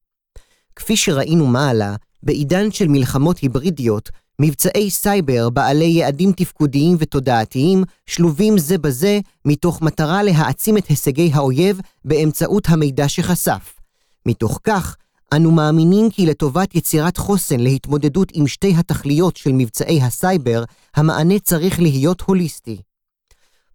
[0.76, 8.78] כפי שראינו מעלה, בעידן של מלחמות היברידיות, מבצעי סייבר בעלי יעדים תפקודיים ותודעתיים שלובים זה
[8.78, 13.80] בזה מתוך מטרה להעצים את הישגי האויב באמצעות המידע שחשף.
[14.26, 14.96] מתוך כך,
[15.34, 20.64] אנו מאמינים כי לטובת יצירת חוסן להתמודדות עם שתי התכליות של מבצעי הסייבר,
[20.96, 22.82] המענה צריך להיות הוליסטי.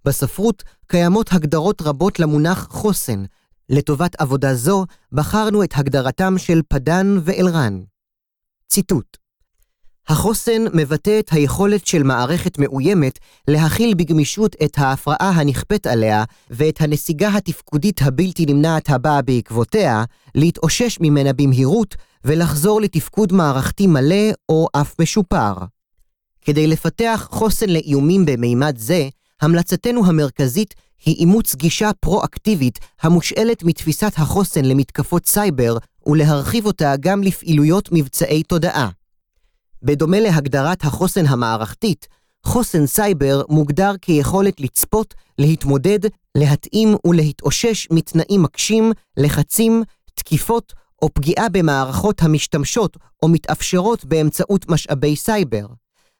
[0.04, 3.24] בספרות קיימות הגדרות רבות למונח חוסן.
[3.68, 7.80] לטובת עבודה זו בחרנו את הגדרתם של פדן ואלרן.
[8.68, 9.19] ציטוט
[10.10, 13.18] החוסן מבטא את היכולת של מערכת מאוימת
[13.48, 21.32] להכיל בגמישות את ההפרעה הנכפית עליה ואת הנסיגה התפקודית הבלתי נמנעת הבאה בעקבותיה, להתאושש ממנה
[21.32, 21.94] במהירות
[22.24, 25.54] ולחזור לתפקוד מערכתי מלא או אף משופר.
[26.40, 29.08] כדי לפתח חוסן לאיומים במימד זה,
[29.42, 37.88] המלצתנו המרכזית היא אימוץ גישה פרו-אקטיבית המושאלת מתפיסת החוסן למתקפות סייבר ולהרחיב אותה גם לפעילויות
[37.92, 38.99] מבצעי תודעה.
[39.82, 42.08] בדומה להגדרת החוסן המערכתית,
[42.46, 45.98] חוסן סייבר מוגדר כיכולת לצפות, להתמודד,
[46.34, 49.82] להתאים ולהתאושש מתנאים מקשים, לחצים,
[50.14, 55.66] תקיפות או פגיעה במערכות המשתמשות או מתאפשרות באמצעות משאבי סייבר.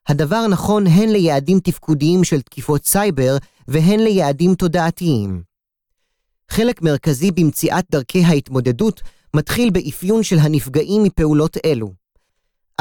[0.08, 3.36] הדבר נכון הן ליעדים תפקודיים של תקיפות סייבר
[3.68, 5.42] והן ליעדים תודעתיים.
[6.50, 9.00] חלק מרכזי במציאת דרכי ההתמודדות
[9.36, 11.99] מתחיל באפיון של הנפגעים מפעולות אלו.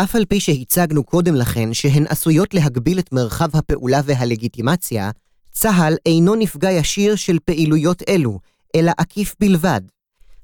[0.03, 5.11] אף על פי שהצגנו קודם לכן שהן עשויות להגביל את מרחב הפעולה והלגיטימציה,
[5.51, 8.39] צה"ל אינו נפגע ישיר של פעילויות אלו,
[8.75, 9.81] אלא עקיף בלבד.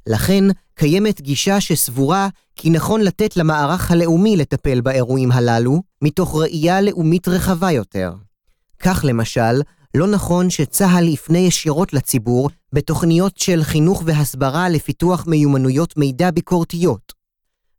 [0.07, 0.43] לכן,
[0.75, 7.71] קיימת גישה שסבורה כי נכון לתת למערך הלאומי לטפל באירועים הללו, מתוך ראייה לאומית רחבה
[7.71, 8.13] יותר.
[8.79, 9.61] כך למשל,
[9.95, 17.13] לא נכון שצה"ל יפנה ישירות לציבור בתוכניות של חינוך והסברה לפיתוח מיומנויות מידע ביקורתיות.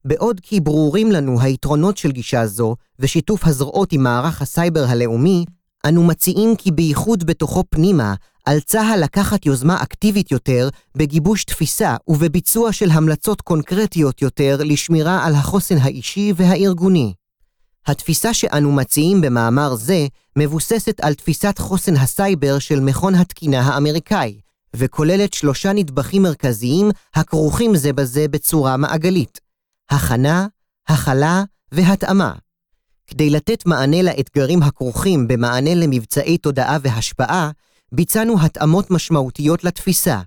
[0.07, 5.45] בעוד כי ברורים לנו היתרונות של גישה זו ושיתוף הזרועות עם מערך הסייבר הלאומי,
[5.87, 8.15] אנו מציעים כי בייחוד בתוכו פנימה,
[8.45, 15.35] על צה"ל לקחת יוזמה אקטיבית יותר בגיבוש תפיסה ובביצוע של המלצות קונקרטיות יותר לשמירה על
[15.35, 17.13] החוסן האישי והארגוני.
[17.87, 24.41] התפיסה שאנו מציעים במאמר זה מבוססת על תפיסת חוסן הסייבר של מכון התקינה האמריקאי,
[24.77, 29.46] וכוללת שלושה נדבכים מרכזיים הכרוכים זה בזה בצורה מעגלית.
[29.91, 30.47] הכנה,
[30.89, 32.33] הכלה והתאמה.
[33.07, 37.51] כדי לתת מענה לאתגרים הכרוכים במענה למבצעי תודעה והשפעה,
[37.93, 40.21] ביצענו התאמות משמעותיות לתפיסה.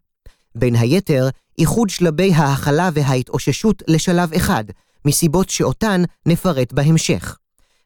[0.55, 4.63] בין היתר, איחוד שלבי ההכלה וההתאוששות לשלב אחד,
[5.05, 7.37] מסיבות שאותן נפרט בהמשך.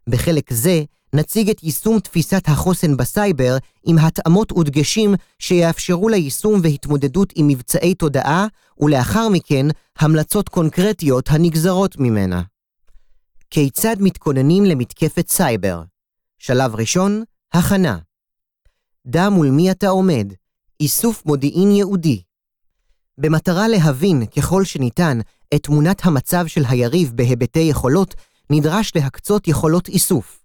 [0.10, 0.84] בחלק זה
[1.14, 8.48] נציג את יישום תפיסת החוסן בסייבר עם התאמות ודגשים שיאפשרו ליישום והתמודדות עם מבצעי תודעה,
[8.80, 9.66] ולאחר מכן
[10.00, 12.42] המלצות קונקרטיות הנגזרות ממנה.
[13.50, 15.84] כיצד מתכוננים למתקפת סייבר?
[16.38, 17.24] שלב ראשון,
[17.54, 17.98] הכנה.
[19.08, 20.34] דע מול מי אתה עומד,
[20.80, 22.22] איסוף מודיעין ייעודי.
[23.18, 25.20] במטרה להבין ככל שניתן
[25.56, 28.16] את תמונת המצב של היריב בהיבטי יכולות,
[28.50, 30.43] נדרש להקצות יכולות איסוף.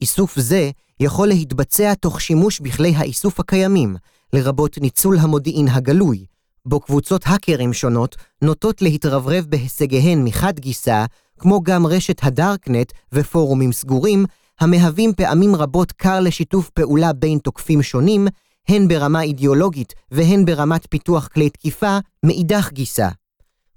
[0.00, 3.96] איסוף זה יכול להתבצע תוך שימוש בכלי האיסוף הקיימים,
[4.32, 6.24] לרבות ניצול המודיעין הגלוי,
[6.66, 11.04] בו קבוצות האקרים שונות נוטות להתרברב בהישגיהן מחד גיסא,
[11.38, 14.24] כמו גם רשת הדארקנט ופורומים סגורים,
[14.60, 18.28] המהווים פעמים רבות כר לשיתוף פעולה בין תוקפים שונים,
[18.68, 23.08] הן ברמה אידיאולוגית והן ברמת פיתוח כלי תקיפה, מאידך גיסא.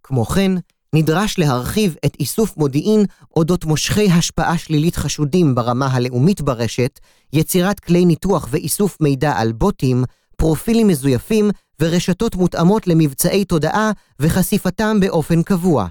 [0.04, 0.52] כמו כן,
[0.96, 7.00] נדרש להרחיב את איסוף מודיעין אודות מושכי השפעה שלילית חשודים ברמה הלאומית ברשת,
[7.34, 10.04] יצירת כלי ניתוח ואיסוף מידע על בוטים,
[10.38, 11.50] פרופילים מזויפים
[11.80, 15.88] ורשתות מותאמות למבצעי תודעה וחשיפתם באופן קבוע.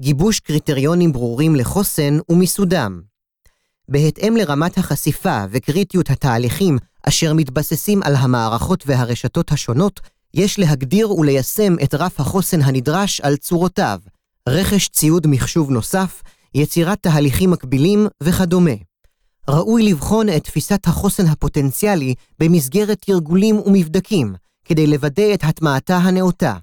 [0.00, 3.00] גיבוש קריטריונים ברורים לחוסן ומיסודם.
[3.88, 10.00] בהתאם לרמת החשיפה וקריטיות התהליכים אשר מתבססים על המערכות והרשתות השונות,
[10.34, 14.00] יש להגדיר וליישם את רף החוסן הנדרש על צורותיו,
[14.48, 16.22] רכש ציוד מחשוב נוסף,
[16.54, 18.70] יצירת תהליכים מקבילים וכדומה.
[19.50, 24.34] ראוי לבחון את תפיסת החוסן הפוטנציאלי במסגרת תרגולים ומבדקים,
[24.64, 26.56] כדי לוודא את הטמעתה הנאותה.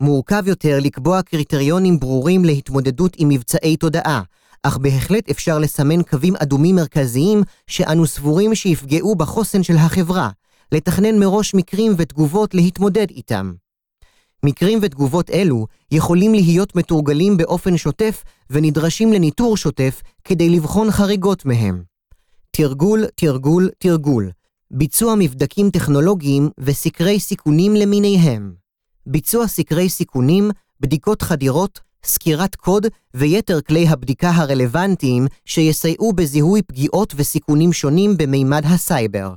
[0.00, 4.22] מורכב יותר לקבוע קריטריונים ברורים להתמודדות עם מבצעי תודעה,
[4.62, 10.30] אך בהחלט אפשר לסמן קווים אדומים מרכזיים שאנו סבורים שיפגעו בחוסן של החברה,
[10.72, 13.52] לתכנן מראש מקרים ותגובות להתמודד איתם.
[14.44, 21.82] מקרים ותגובות אלו יכולים להיות מתורגלים באופן שוטף ונדרשים לניטור שוטף כדי לבחון חריגות מהם.
[22.50, 24.30] תרגול, תרגול, תרגול.
[24.70, 28.54] ביצוע מבדקים טכנולוגיים וסקרי סיכונים למיניהם.
[29.06, 37.72] ביצוע סקרי סיכונים, בדיקות חדירות, סקירת קוד ויתר כלי הבדיקה הרלוונטיים שיסייעו בזיהוי פגיעות וסיכונים
[37.72, 39.34] שונים במימד הסייבר.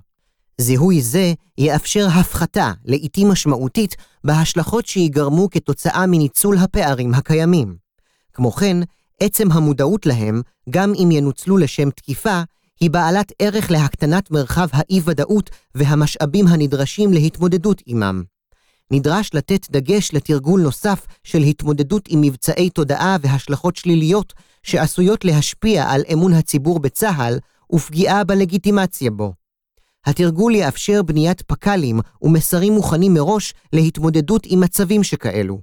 [0.62, 7.76] זיהוי זה יאפשר הפחתה, לעיתים משמעותית, בהשלכות שיגרמו כתוצאה מניצול הפערים הקיימים.
[8.34, 8.78] כמו כן,
[9.20, 12.42] עצם המודעות להם, גם אם ינוצלו לשם תקיפה,
[12.80, 18.24] היא בעלת ערך להקטנת מרחב האי-ודאות והמשאבים הנדרשים להתמודדות עמם.
[18.92, 26.02] נדרש לתת דגש לתרגול נוסף של התמודדות עם מבצעי תודעה והשלכות שליליות שעשויות להשפיע על
[26.14, 27.40] אמון הציבור בצה"ל
[27.74, 29.34] ופגיעה בלגיטימציה בו.
[30.06, 35.62] התרגול יאפשר בניית פק"לים ומסרים מוכנים מראש להתמודדות עם מצבים שכאלו.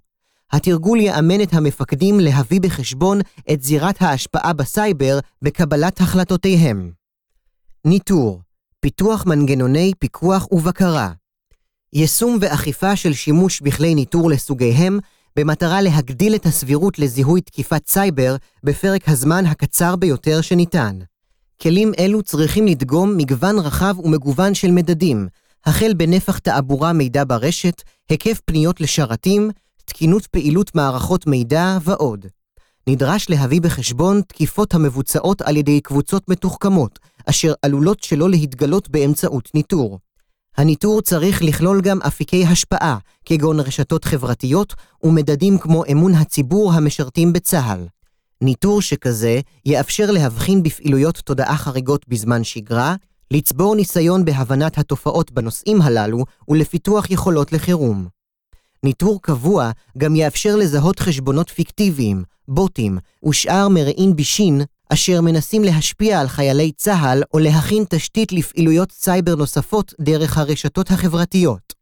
[0.52, 3.20] התרגול יאמן את המפקדים להביא בחשבון
[3.52, 6.92] את זירת ההשפעה בסייבר בקבלת החלטותיהם.
[7.84, 8.40] ניטור,
[8.80, 11.12] פיתוח מנגנוני פיקוח ובקרה.
[11.92, 14.98] יישום ואכיפה של שימוש בכלי ניטור לסוגיהם,
[15.36, 20.98] במטרה להגדיל את הסבירות לזיהוי תקיפת סייבר בפרק הזמן הקצר ביותר שניתן.
[21.60, 25.28] כלים אלו צריכים לדגום מגוון רחב ומגוון של מדדים,
[25.66, 29.50] החל בנפח תעבורה מידע ברשת, היקף פניות לשרתים,
[29.84, 32.26] תקינות פעילות מערכות מידע ועוד.
[32.88, 39.98] נדרש להביא בחשבון תקיפות המבוצעות על ידי קבוצות מתוחכמות, אשר עלולות שלא להתגלות באמצעות ניטור.
[40.56, 47.86] הניטור צריך לכלול גם אפיקי השפעה, כגון רשתות חברתיות ומדדים כמו אמון הציבור המשרתים בצה"ל.
[48.42, 52.94] ניטור שכזה יאפשר להבחין בפעילויות תודעה חריגות בזמן שגרה,
[53.30, 58.08] לצבור ניסיון בהבנת התופעות בנושאים הללו ולפיתוח יכולות לחירום.
[58.82, 66.28] ניטור קבוע גם יאפשר לזהות חשבונות פיקטיביים, בוטים ושאר מרעין בישין אשר מנסים להשפיע על
[66.28, 71.72] חיילי צה"ל או להכין תשתית לפעילויות סייבר נוספות דרך הרשתות החברתיות.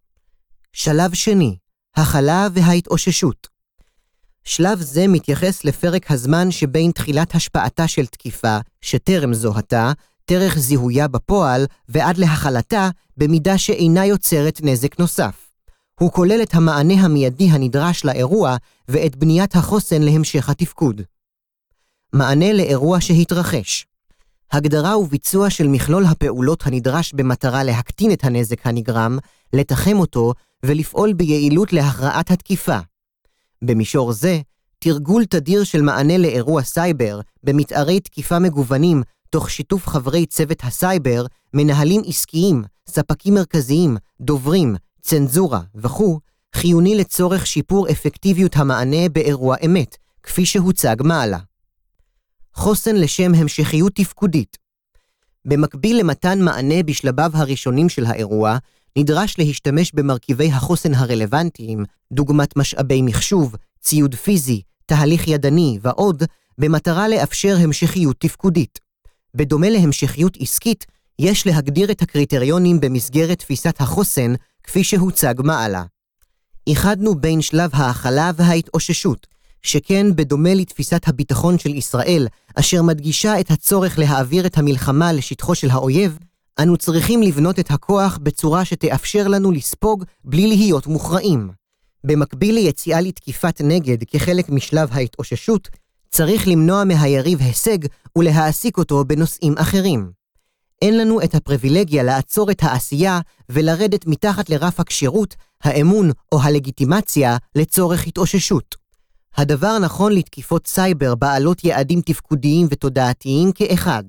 [0.73, 1.57] שלב שני,
[1.97, 3.50] הכלה וההתאוששות.
[4.45, 9.93] שלב זה מתייחס לפרק הזמן שבין תחילת השפעתה של תקיפה, שטרם זוהתה,
[10.31, 15.51] דרך זיהויה בפועל ועד להכלתה, במידה שאינה יוצרת נזק נוסף.
[16.01, 18.57] הוא כולל את המענה המיידי הנדרש לאירוע
[18.89, 21.03] ואת בניית החוסן להמשך התפקוד.
[22.13, 23.87] מענה לאירוע שהתרחש
[24.53, 29.19] הגדרה וביצוע של מכלול הפעולות הנדרש במטרה להקטין את הנזק הנגרם,
[29.53, 30.33] לתחם אותו
[30.63, 32.79] ולפעול ביעילות להכרעת התקיפה.
[33.65, 34.41] במישור זה,
[34.79, 42.03] תרגול תדיר של מענה לאירוע סייבר במתארי תקיפה מגוונים תוך שיתוף חברי צוות הסייבר, מנהלים
[42.07, 46.19] עסקיים, ספקים מרכזיים, דוברים, צנזורה וכו',
[46.55, 51.39] חיוני לצורך שיפור אפקטיביות המענה באירוע אמת, כפי שהוצג מעלה.
[52.55, 54.57] חוסן לשם המשכיות תפקודית.
[55.45, 58.59] במקביל למתן מענה בשלביו הראשונים של האירוע,
[58.99, 66.23] נדרש להשתמש במרכיבי החוסן הרלוונטיים, דוגמת משאבי מחשוב, ציוד פיזי, תהליך ידני ועוד,
[66.59, 68.79] במטרה לאפשר המשכיות תפקודית.
[69.35, 70.87] בדומה להמשכיות עסקית,
[71.19, 74.35] יש להגדיר את הקריטריונים במסגרת תפיסת החוסן,
[74.65, 75.85] כפי שהוצג מעלה.
[76.67, 79.27] איחדנו בין שלב ההכלה וההתאוששות,
[79.63, 85.71] שכן בדומה לתפיסת הביטחון של ישראל, אשר מדגישה את הצורך להעביר את המלחמה לשטחו של
[85.71, 86.19] האויב,
[86.59, 91.51] אנו צריכים לבנות את הכוח בצורה שתאפשר לנו לספוג בלי להיות מוכרעים.
[92.05, 95.69] במקביל ליציאה לתקיפת נגד כחלק משלב ההתאוששות,
[96.11, 97.79] צריך למנוע מהיריב הישג
[98.19, 100.11] ולהעסיק אותו בנושאים אחרים.
[100.83, 108.07] אין לנו את הפריבילגיה לעצור את העשייה ולרדת מתחת לרף הכשירות, האמון או הלגיטימציה לצורך
[108.07, 108.75] התאוששות.
[109.37, 114.05] הדבר נכון לתקיפות סייבר בעלות יעדים תפקודיים ותודעתיים כאחד.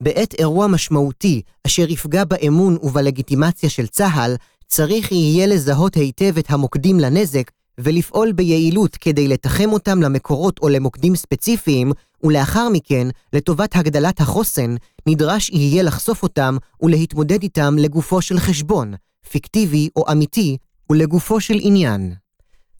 [0.00, 4.36] בעת אירוע משמעותי אשר יפגע באמון ובלגיטימציה של צה"ל,
[4.66, 11.16] צריך יהיה לזהות היטב את המוקדים לנזק ולפעול ביעילות כדי לתחם אותם למקורות או למוקדים
[11.16, 11.92] ספציפיים,
[12.22, 14.74] ולאחר מכן, לטובת הגדלת החוסן,
[15.06, 18.94] נדרש יהיה לחשוף אותם ולהתמודד איתם לגופו של חשבון,
[19.30, 20.56] פיקטיבי או אמיתי,
[20.90, 22.14] ולגופו של עניין.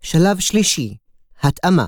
[0.02, 0.96] שלב שלישי,
[1.42, 1.86] התאמה.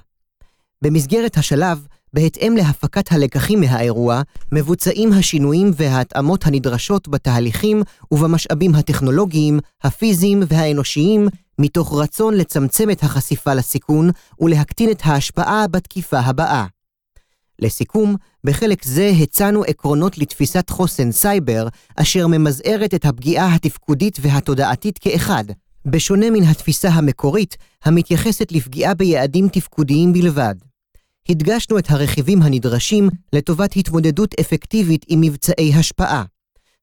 [0.83, 11.29] במסגרת השלב, בהתאם להפקת הלקחים מהאירוע, מבוצעים השינויים וההתאמות הנדרשות בתהליכים ובמשאבים הטכנולוגיים, הפיזיים והאנושיים,
[11.59, 16.67] מתוך רצון לצמצם את החשיפה לסיכון ולהקטין את ההשפעה בתקיפה הבאה.
[17.59, 25.45] לסיכום, בחלק זה הצענו עקרונות לתפיסת חוסן סייבר, אשר ממזערת את הפגיעה התפקודית והתודעתית כאחד,
[25.87, 30.55] בשונה מן התפיסה המקורית, המתייחסת לפגיעה ביעדים תפקודיים בלבד.
[31.31, 36.25] הדגשנו את הרכיבים הנדרשים לטובת התמודדות אפקטיבית עם מבצעי השפעה.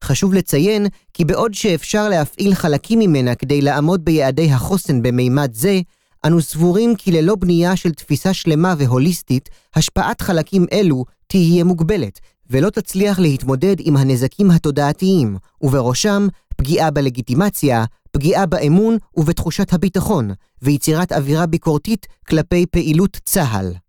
[0.03, 5.81] חשוב לציין כי בעוד שאפשר להפעיל חלקים ממנה כדי לעמוד ביעדי החוסן במימד זה,
[6.25, 12.19] אנו סבורים כי ללא בנייה של תפיסה שלמה והוליסטית, השפעת חלקים אלו תהיה מוגבלת,
[12.49, 16.27] ולא תצליח להתמודד עם הנזקים התודעתיים, ובראשם
[16.57, 20.31] פגיעה בלגיטימציה, פגיעה באמון ובתחושת הביטחון,
[20.61, 23.84] ויצירת אווירה ביקורתית כלפי פעילות צה"ל.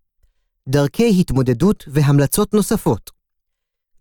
[0.69, 3.11] דרכי התמודדות והמלצות נוספות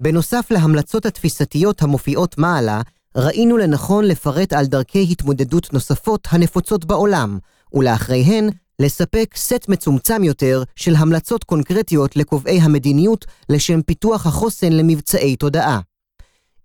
[0.01, 2.81] בנוסף להמלצות התפיסתיות המופיעות מעלה,
[3.17, 7.39] ראינו לנכון לפרט על דרכי התמודדות נוספות הנפוצות בעולם,
[7.73, 15.81] ולאחריהן לספק סט מצומצם יותר של המלצות קונקרטיות לקובעי המדיניות לשם פיתוח החוסן למבצעי תודעה.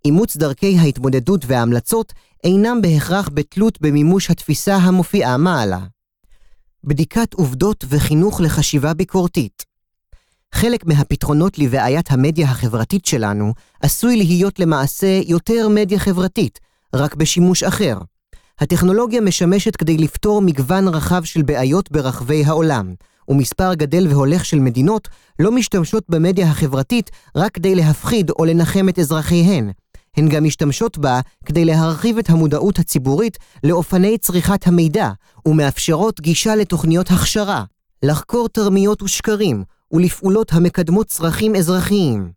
[0.06, 5.80] אימוץ דרכי ההתמודדות וההמלצות אינם בהכרח בתלות במימוש התפיסה המופיעה מעלה.
[6.84, 9.71] בדיקת עובדות וחינוך לחשיבה ביקורתית
[10.56, 16.60] חלק מהפתרונות לבעיית המדיה החברתית שלנו עשוי להיות למעשה יותר מדיה חברתית,
[16.96, 17.98] רק בשימוש אחר.
[18.60, 22.94] הטכנולוגיה משמשת כדי לפתור מגוון רחב של בעיות ברחבי העולם,
[23.28, 25.08] ומספר גדל והולך של מדינות
[25.40, 29.72] לא משתמשות במדיה החברתית רק כדי להפחיד או לנחם את אזרחיהן.
[30.18, 35.10] הן גם משתמשות בה כדי להרחיב את המודעות הציבורית לאופני צריכת המידע,
[35.46, 37.64] ומאפשרות גישה לתוכניות הכשרה,
[38.04, 42.32] לחקור תרמיות ושקרים, ולפעולות המקדמות צרכים אזרחיים.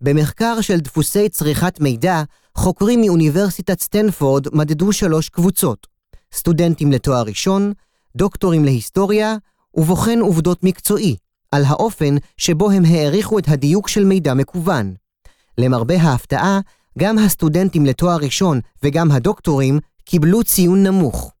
[0.00, 2.22] במחקר של דפוסי צריכת מידע,
[2.54, 5.86] חוקרים מאוניברסיטת סטנפורד מדדו שלוש קבוצות,
[6.34, 7.72] סטודנטים לתואר ראשון,
[8.16, 9.36] דוקטורים להיסטוריה,
[9.74, 11.16] ובוחן עובדות מקצועי,
[11.52, 14.94] על האופן שבו הם העריכו את הדיוק של מידע מקוון.
[15.58, 16.60] למרבה ההפתעה,
[16.98, 21.32] גם הסטודנטים לתואר ראשון וגם הדוקטורים קיבלו ציון נמוך.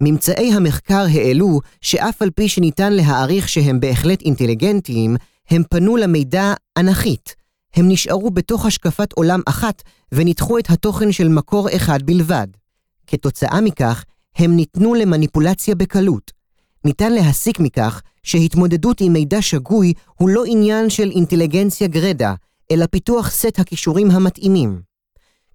[0.00, 5.16] ממצאי המחקר העלו שאף על פי שניתן להעריך שהם בהחלט אינטליגנטיים,
[5.50, 7.34] הם פנו למידע אנכית.
[7.74, 9.82] הם נשארו בתוך השקפת עולם אחת
[10.12, 12.46] וניתחו את התוכן של מקור אחד בלבד.
[13.06, 14.04] כתוצאה מכך,
[14.36, 16.32] הם ניתנו למניפולציה בקלות.
[16.84, 22.34] ניתן להסיק מכך שהתמודדות עם מידע שגוי הוא לא עניין של אינטליגנציה גרדה,
[22.70, 24.80] אלא פיתוח סט הכישורים המתאימים.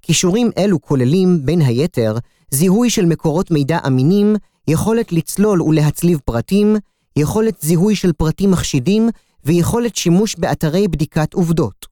[0.02, 2.18] כישורים אלו כוללים, בין היתר,
[2.54, 4.36] זיהוי של מקורות מידע אמינים,
[4.68, 6.76] יכולת לצלול ולהצליב פרטים,
[7.16, 9.10] יכולת זיהוי של פרטים מחשידים
[9.46, 11.86] ויכולת שימוש באתרי בדיקת עובדות.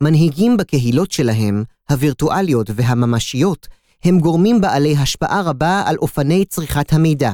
[0.00, 3.68] מנהיגים בקהילות שלהם, הווירטואליות והממשיות,
[4.04, 7.32] הם גורמים בעלי השפעה רבה על אופני צריכת המידע.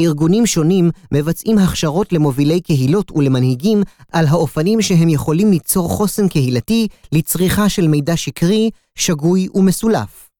[0.00, 7.68] ארגונים שונים מבצעים הכשרות למובילי קהילות ולמנהיגים על האופנים שהם יכולים ליצור חוסן קהילתי לצריכה
[7.68, 10.33] של מידע שקרי, שגוי ומסולף.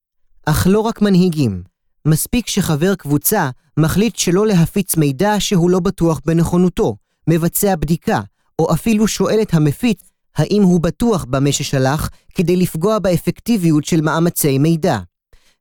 [0.46, 1.62] אך לא רק מנהיגים.
[2.06, 6.96] מספיק שחבר קבוצה מחליט שלא להפיץ מידע שהוא לא בטוח בנכונותו,
[7.28, 8.20] מבצע בדיקה,
[8.58, 14.58] או אפילו שואל את המפיץ האם הוא בטוח במה ששלח כדי לפגוע באפקטיביות של מאמצי
[14.58, 14.98] מידע.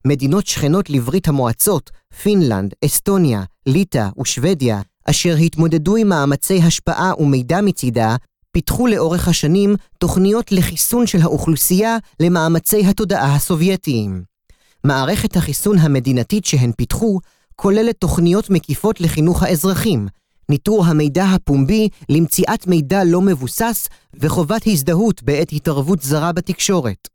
[0.07, 1.91] מדינות שכנות לברית המועצות,
[2.23, 8.15] פינלנד, אסטוניה, ליטא ושוודיה, אשר התמודדו עם מאמצי השפעה ומידע מצידה,
[8.51, 14.32] פיתחו לאורך השנים תוכניות לחיסון של האוכלוסייה למאמצי התודעה הסובייטיים.
[14.85, 17.19] מערכת החיסון המדינתית שהן פיתחו
[17.55, 20.07] כוללת תוכניות מקיפות לחינוך האזרחים,
[20.49, 27.07] ניטור המידע הפומבי למציאת מידע לא מבוסס וחובת הזדהות בעת התערבות זרה בתקשורת.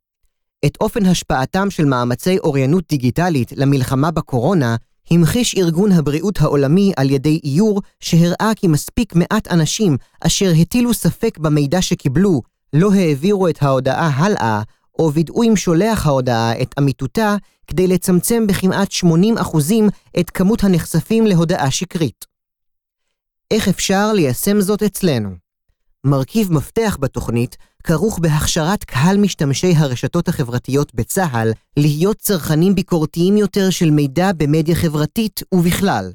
[0.65, 4.75] את אופן השפעתם של מאמצי אוריינות דיגיטלית למלחמה בקורונה
[5.11, 11.37] המחיש ארגון הבריאות העולמי על ידי איור שהראה כי מספיק מעט אנשים אשר הטילו ספק
[11.37, 12.41] במידע שקיבלו,
[12.73, 14.61] לא העבירו את ההודעה הלאה,
[14.99, 17.35] או וידאו עם שולח ההודעה את אמיתותה,
[17.67, 18.97] כדי לצמצם בכמעט 80%
[20.19, 22.25] את כמות הנחשפים להודעה שקרית.
[23.51, 25.29] איך אפשר ליישם זאת אצלנו?
[26.03, 33.91] מרכיב מפתח בתוכנית כרוך בהכשרת קהל משתמשי הרשתות החברתיות בצה"ל להיות צרכנים ביקורתיים יותר של
[33.91, 36.11] מידע במדיה חברתית ובכלל.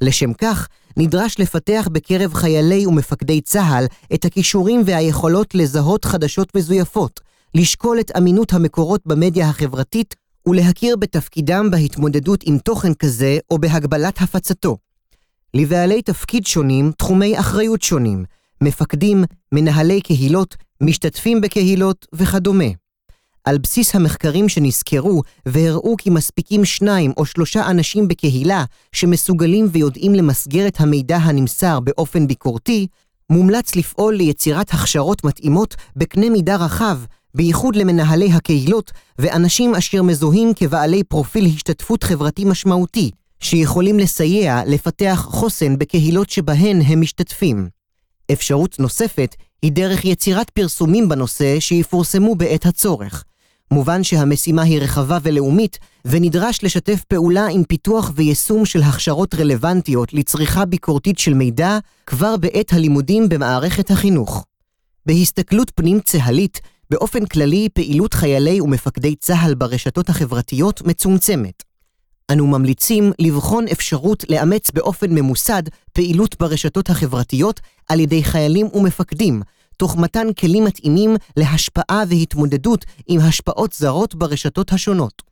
[0.00, 7.20] לשם כך, נדרש לפתח בקרב חיילי ומפקדי צה"ל את הכישורים והיכולות לזהות חדשות מזויפות,
[7.54, 10.14] לשקול את אמינות המקורות במדיה החברתית
[10.46, 14.76] ולהכיר בתפקידם בהתמודדות עם תוכן כזה או בהגבלת הפצתו.
[15.54, 18.24] לבעלי תפקיד שונים תחומי אחריות שונים,
[18.60, 22.64] מפקדים, מנהלי קהילות, משתתפים בקהילות וכדומה.
[23.44, 30.66] על בסיס המחקרים שנסקרו והראו כי מספיקים שניים או שלושה אנשים בקהילה שמסוגלים ויודעים למסגר
[30.66, 32.86] את המידע הנמסר באופן ביקורתי,
[33.30, 36.98] מומלץ לפעול ליצירת הכשרות מתאימות בקנה מידה רחב,
[37.34, 43.10] בייחוד למנהלי הקהילות ואנשים אשר מזוהים כבעלי פרופיל השתתפות חברתי משמעותי,
[43.40, 47.68] שיכולים לסייע לפתח חוסן בקהילות שבהן הם משתתפים.
[48.32, 53.24] אפשרות נוספת היא דרך יצירת פרסומים בנושא שיפורסמו בעת הצורך.
[53.70, 60.64] מובן שהמשימה היא רחבה ולאומית, ונדרש לשתף פעולה עם פיתוח ויישום של הכשרות רלוונטיות לצריכה
[60.64, 64.44] ביקורתית של מידע כבר בעת הלימודים במערכת החינוך.
[65.06, 66.60] בהסתכלות פנים צה"לית,
[66.94, 71.62] באופן כללי פעילות חיילי ומפקדי צה"ל ברשתות החברתיות מצומצמת.
[72.32, 79.42] אנו ממליצים לבחון אפשרות לאמץ באופן ממוסד פעילות ברשתות החברתיות על ידי חיילים ומפקדים,
[79.76, 85.22] תוך מתן כלים מתאימים להשפעה והתמודדות עם השפעות זרות ברשתות השונות.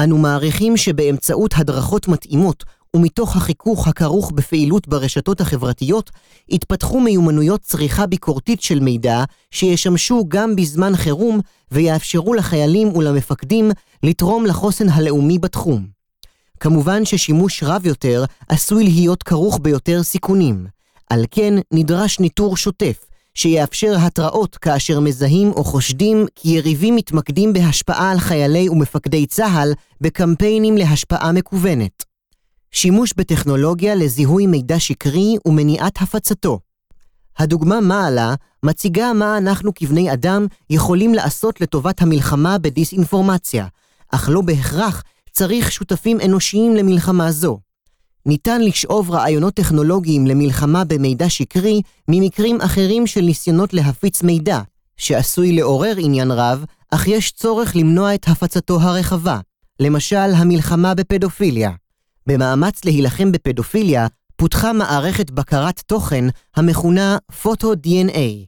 [0.00, 2.64] אנו מעריכים שבאמצעות הדרכות מתאימות
[2.96, 6.10] ומתוך החיכוך הכרוך בפעילות ברשתות החברתיות,
[6.48, 13.70] יתפתחו מיומנויות צריכה ביקורתית של מידע שישמשו גם בזמן חירום ויאפשרו לחיילים ולמפקדים
[14.02, 15.86] לתרום לחוסן הלאומי בתחום.
[16.60, 20.66] כמובן ששימוש רב יותר עשוי להיות כרוך ביותר סיכונים.
[21.10, 28.10] על כן נדרש ניטור שוטף, שיאפשר התראות כאשר מזהים או חושדים כי יריבים מתמקדים בהשפעה
[28.10, 32.05] על חיילי ומפקדי צה"ל בקמפיינים להשפעה מקוונת.
[32.72, 36.58] שימוש בטכנולוגיה לזיהוי מידע שקרי ומניעת הפצתו.
[37.38, 43.66] הדוגמה מעלה מציגה מה אנחנו כבני אדם יכולים לעשות לטובת המלחמה בדיסאינפורמציה,
[44.12, 45.02] אך לא בהכרח
[45.32, 47.58] צריך שותפים אנושיים למלחמה זו.
[48.26, 54.60] ניתן לשאוב רעיונות טכנולוגיים למלחמה במידע שקרי ממקרים אחרים של ניסיונות להפיץ מידע,
[54.96, 59.40] שעשוי לעורר עניין רב, אך יש צורך למנוע את הפצתו הרחבה,
[59.80, 61.70] למשל המלחמה בפדופיליה.
[62.26, 64.06] במאמץ להילחם בפדופיליה,
[64.36, 66.24] פותחה מערכת בקרת תוכן
[66.56, 68.46] המכונה פוטו-DNA.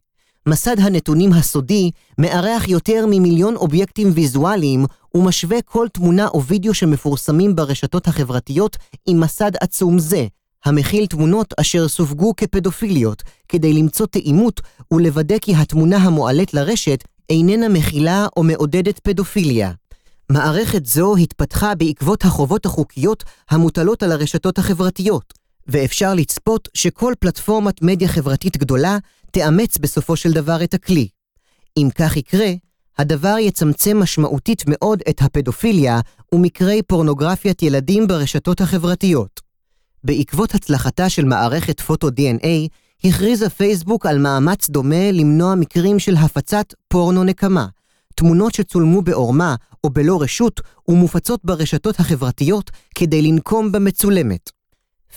[0.48, 8.06] מסד הנתונים הסודי מארח יותר ממיליון אובייקטים ויזואליים ומשווה כל תמונה או וידאו שמפורסמים ברשתות
[8.08, 8.76] החברתיות
[9.06, 10.26] עם מסד עצום זה,
[10.64, 14.60] המכיל תמונות אשר סווגו כפדופיליות, כדי למצוא תאימות
[14.92, 19.72] ולוודא כי התמונה המועלית לרשת איננה מכילה או מעודדת פדופיליה.
[20.32, 25.34] מערכת זו התפתחה בעקבות החובות החוקיות המוטלות על הרשתות החברתיות,
[25.66, 28.98] ואפשר לצפות שכל פלטפורמת מדיה חברתית גדולה
[29.30, 31.08] תאמץ בסופו של דבר את הכלי.
[31.76, 32.52] אם כך יקרה,
[32.98, 36.00] הדבר יצמצם משמעותית מאוד את הפדופיליה
[36.34, 39.40] ומקרי פורנוגרפיית ילדים ברשתות החברתיות.
[40.04, 42.68] בעקבות הצלחתה של מערכת פוטו-DNA,
[43.04, 47.66] הכריזה פייסבוק על מאמץ דומה למנוע מקרים של הפצת פורנו נקמה,
[48.18, 49.54] תמונות שצולמו בעורמה
[49.84, 54.50] או בלא רשות ומופצות ברשתות החברתיות כדי לנקום במצולמת.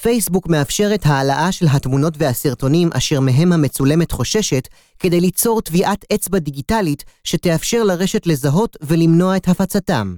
[0.01, 4.67] פייסבוק מאפשרת העלאה של התמונות והסרטונים אשר מהם המצולמת חוששת
[4.99, 10.15] כדי ליצור טביעת אצבע דיגיטלית שתאפשר לרשת לזהות ולמנוע את הפצתם.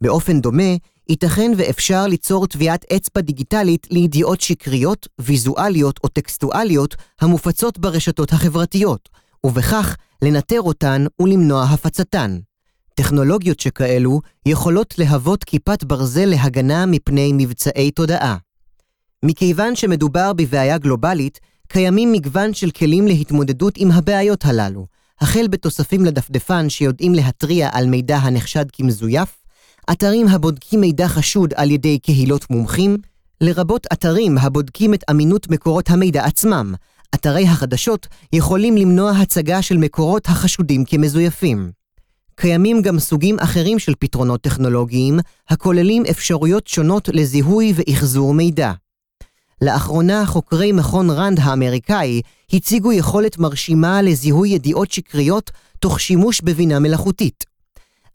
[0.00, 0.72] באופן דומה,
[1.08, 9.08] ייתכן ואפשר ליצור טביעת אצבע דיגיטלית לידיעות שקריות, ויזואליות או טקסטואליות המופצות ברשתות החברתיות,
[9.46, 12.38] ובכך לנטר אותן ולמנוע הפצתן.
[12.94, 18.36] טכנולוגיות שכאלו יכולות להוות כיפת ברזל להגנה מפני מבצעי תודעה.
[19.24, 24.86] מכיוון שמדובר בבעיה גלובלית, קיימים מגוון של כלים להתמודדות עם הבעיות הללו,
[25.20, 29.44] החל בתוספים לדפדפן שיודעים להתריע על מידע הנחשד כמזויף,
[29.92, 32.96] אתרים הבודקים מידע חשוד על ידי קהילות מומחים,
[33.40, 36.74] לרבות אתרים הבודקים את אמינות מקורות המידע עצמם.
[37.14, 41.72] אתרי החדשות יכולים למנוע הצגה של מקורות החשודים כמזויפים.
[42.34, 48.72] קיימים גם סוגים אחרים של פתרונות טכנולוגיים, הכוללים אפשרויות שונות לזיהוי ואחזור מידע.
[49.62, 57.44] לאחרונה חוקרי מכון רנד האמריקאי הציגו יכולת מרשימה לזיהוי ידיעות שקריות תוך שימוש בבינה מלאכותית.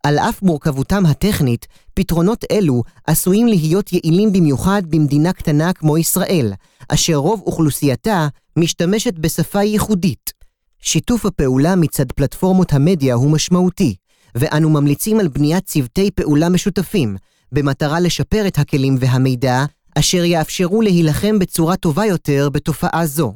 [0.03, 6.53] על אף מורכבותם הטכנית, פתרונות אלו עשויים להיות יעילים במיוחד במדינה קטנה כמו ישראל,
[6.89, 8.27] אשר רוב אוכלוסייתה
[8.57, 10.33] משתמשת בשפה ייחודית.
[10.81, 13.95] שיתוף הפעולה מצד פלטפורמות המדיה הוא משמעותי,
[14.35, 17.15] ואנו ממליצים על בניית צוותי פעולה משותפים,
[17.51, 19.65] במטרה לשפר את הכלים והמידע,
[19.99, 23.33] אשר יאפשרו להילחם בצורה טובה יותר בתופעה זו.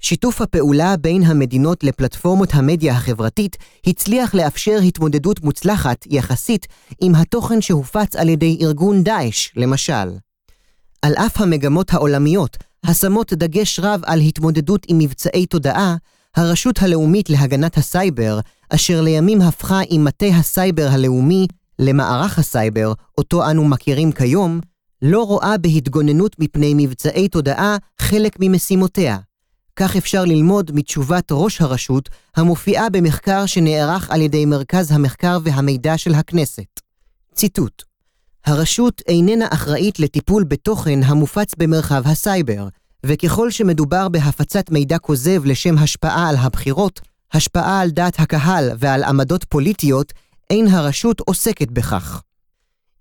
[0.00, 6.66] שיתוף הפעולה בין המדינות לפלטפורמות המדיה החברתית הצליח לאפשר התמודדות מוצלחת יחסית
[7.00, 10.08] עם התוכן שהופץ על ידי ארגון דאעש, למשל.
[11.02, 15.96] על אף המגמות העולמיות, השמות דגש רב על התמודדות עם מבצעי תודעה,
[16.36, 21.46] הרשות הלאומית להגנת הסייבר, אשר לימים הפכה עם מטה הסייבר הלאומי
[21.78, 24.60] למערך הסייבר, אותו אנו מכירים כיום,
[25.02, 29.18] לא רואה בהתגוננות מפני מבצעי תודעה חלק ממשימותיה.
[29.76, 36.14] כך אפשר ללמוד מתשובת ראש הרשות המופיעה במחקר שנערך על ידי מרכז המחקר והמידע של
[36.14, 36.80] הכנסת.
[37.34, 37.82] ציטוט:
[38.46, 42.68] הרשות איננה אחראית לטיפול בתוכן המופץ במרחב הסייבר,
[43.06, 47.00] וככל שמדובר בהפצת מידע כוזב לשם השפעה על הבחירות,
[47.32, 50.12] השפעה על דעת הקהל ועל עמדות פוליטיות,
[50.50, 52.22] אין הרשות עוסקת בכך.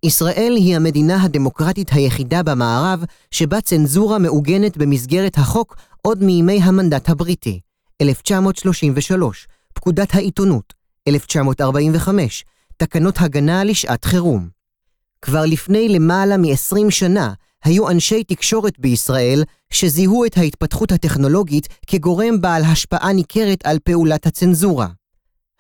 [0.04, 7.60] ישראל היא המדינה הדמוקרטית היחידה במערב שבה צנזורה מעוגנת במסגרת החוק עוד מימי המנדט הבריטי,
[8.02, 10.74] 1933, פקודת העיתונות,
[11.08, 12.46] 1945,
[12.78, 14.61] תקנות הגנה לשעת חירום.
[15.22, 22.64] כבר לפני למעלה מ-20 שנה היו אנשי תקשורת בישראל שזיהו את ההתפתחות הטכנולוגית כגורם בעל
[22.64, 24.88] השפעה ניכרת על פעולת הצנזורה.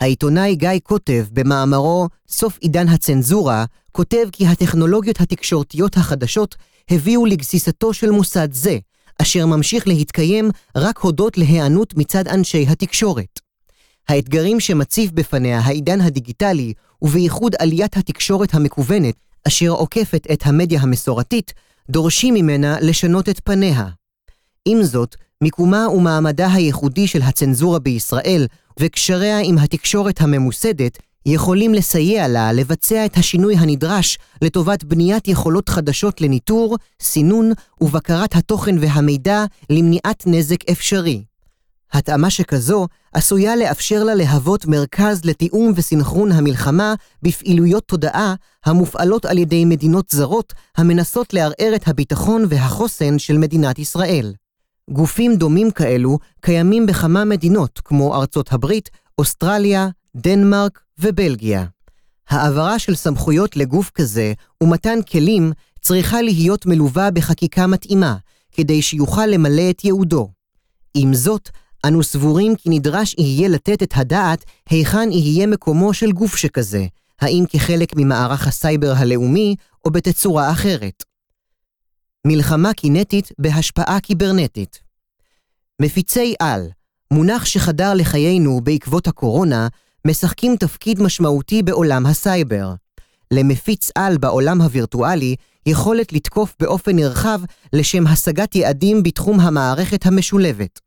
[0.01, 6.55] העיתונאי גיא קוטב, במאמרו "סוף עידן הצנזורה", כותב כי הטכנולוגיות התקשורתיות החדשות
[6.89, 8.77] הביאו לגסיסתו של מוסד זה,
[9.21, 13.39] אשר ממשיך להתקיים רק הודות להיענות מצד אנשי התקשורת.
[14.09, 19.15] האתגרים שמציב בפניה העידן הדיגיטלי, ובייחוד עליית התקשורת המקוונת,
[19.47, 21.53] אשר עוקפת את המדיה המסורתית,
[21.89, 23.87] דורשים ממנה לשנות את פניה.
[24.65, 28.47] עם זאת, מיקומה ומעמדה הייחודי של הצנזורה בישראל
[28.79, 36.21] וקשריה עם התקשורת הממוסדת יכולים לסייע לה לבצע את השינוי הנדרש לטובת בניית יכולות חדשות
[36.21, 41.23] לניטור, סינון ובקרת התוכן והמידע למניעת נזק אפשרי.
[41.93, 48.35] התאמה שכזו עשויה לאפשר לה להוות מרכז לתיאום וסנכרון המלחמה בפעילויות תודעה
[48.65, 54.33] המופעלות על ידי מדינות זרות המנסות לערער את הביטחון והחוסן של מדינת ישראל.
[54.89, 61.65] גופים דומים כאלו קיימים בכמה מדינות כמו ארצות הברית, אוסטרליה, דנמרק ובלגיה.
[62.29, 64.33] העברה של סמכויות לגוף כזה
[64.63, 68.15] ומתן כלים צריכה להיות מלווה בחקיקה מתאימה,
[68.51, 70.29] כדי שיוכל למלא את ייעודו.
[70.93, 71.49] עם זאת,
[71.85, 76.85] אנו סבורים כי נדרש יהיה לתת את הדעת היכן יהיה מקומו של גוף שכזה,
[77.21, 79.55] האם כחלק ממערך הסייבר הלאומי
[79.85, 81.03] או בתצורה אחרת.
[82.27, 84.79] מלחמה קינטית בהשפעה קיברנטית
[85.81, 86.69] מפיצי על,
[87.13, 89.67] מונח שחדר לחיינו בעקבות הקורונה,
[90.07, 92.73] משחקים תפקיד משמעותי בעולם הסייבר.
[93.33, 97.41] למפיץ על בעולם הווירטואלי יכולת לתקוף באופן נרחב
[97.73, 100.79] לשם השגת יעדים בתחום המערכת המשולבת.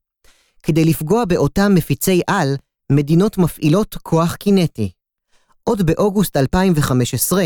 [0.65, 2.57] כדי לפגוע באותם מפיצי על,
[2.93, 4.91] מדינות מפעילות כוח קינטי.
[5.65, 7.45] עוד באוגוסט 2015,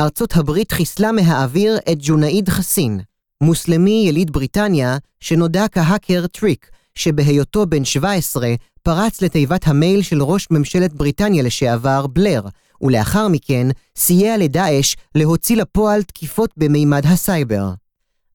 [0.00, 3.00] ארצות הברית חיסלה מהאוויר את ג'ונייד חוסיין,
[3.42, 10.92] מוסלמי יליד בריטניה שנודע כהאקר טריק, שבהיותו בן 17 פרץ לתיבת המייל של ראש ממשלת
[10.92, 12.42] בריטניה לשעבר, בלר,
[12.82, 13.66] ולאחר מכן
[13.96, 17.70] סייע לדאעש להוציא לפועל תקיפות במימד הסייבר.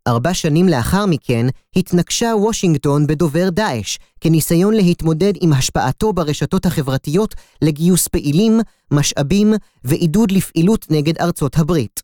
[0.07, 1.45] ארבע שנים לאחר מכן
[1.75, 8.59] התנקשה וושינגטון בדובר דאעש, כניסיון להתמודד עם השפעתו ברשתות החברתיות לגיוס פעילים,
[8.91, 9.53] משאבים
[9.83, 12.01] ועידוד לפעילות נגד ארצות הברית.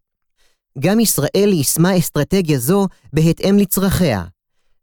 [0.79, 4.23] גם ישראל יישמה אסטרטגיה זו בהתאם לצרכיה.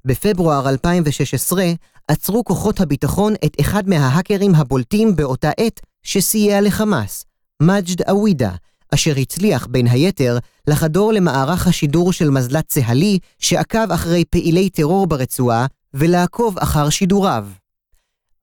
[0.04, 1.64] בפברואר 2016
[2.08, 7.24] עצרו כוחות הביטחון את אחד מההאקרים הבולטים באותה עת שסייע לחמאס,
[7.62, 8.50] מג'ד אווידה,
[8.94, 15.66] אשר הצליח בין היתר לחדור למערך השידור של מזל"ט צה"לי שעקב אחרי פעילי טרור ברצועה
[15.94, 17.46] ולעקוב אחר שידוריו.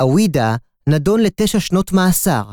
[0.02, 0.56] אווידה
[0.90, 2.44] נדון לתשע שנות מאסר,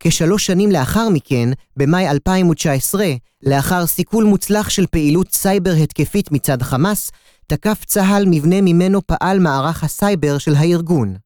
[0.00, 3.06] כשלוש שנים לאחר מכן, במאי 2019,
[3.42, 7.10] לאחר סיכול מוצלח של פעילות סייבר התקפית מצד חמאס,
[7.46, 11.16] תקף צה"ל מבנה ממנו פעל מערך הסייבר של הארגון.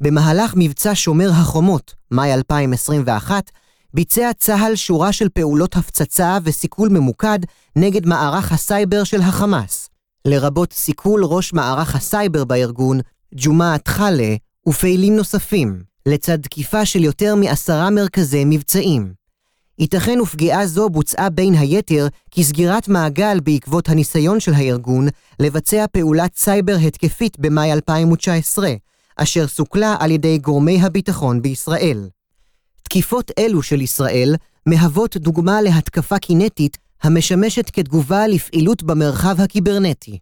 [0.00, 3.50] במהלך מבצע שומר החומות, מאי 2021,
[3.94, 7.38] ביצע צה"ל שורה של פעולות הפצצה וסיכול ממוקד
[7.76, 9.88] נגד מערך הסייבר של החמאס,
[10.24, 13.00] לרבות סיכול ראש מערך הסייבר בארגון,
[13.34, 14.34] ג'ומעה חאלה,
[14.68, 19.12] ופעילים נוספים, לצד תקיפה של יותר מעשרה מרכזי מבצעים.
[19.78, 25.08] ייתכן ופגיעה זו בוצעה בין היתר כסגירת מעגל בעקבות הניסיון של הארגון
[25.40, 28.68] לבצע פעולת סייבר התקפית במאי 2019,
[29.16, 32.08] אשר סוכלה על ידי גורמי הביטחון בישראל.
[32.88, 34.34] תקיפות אלו של ישראל
[34.66, 40.18] מהוות דוגמה להתקפה קינטית המשמשת כתגובה לפעילות במרחב הקיברנטי.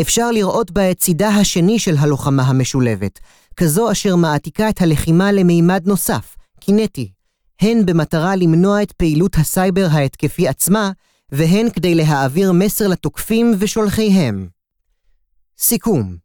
[0.00, 3.18] אפשר לראות בה את צידה השני של הלוחמה המשולבת,
[3.56, 7.12] כזו אשר מעתיקה את הלחימה למימד נוסף, קינטי,
[7.60, 10.90] הן במטרה למנוע את פעילות הסייבר ההתקפי עצמה,
[11.32, 14.48] והן כדי להעביר מסר לתוקפים ושולחיהם.
[15.58, 16.16] סיכום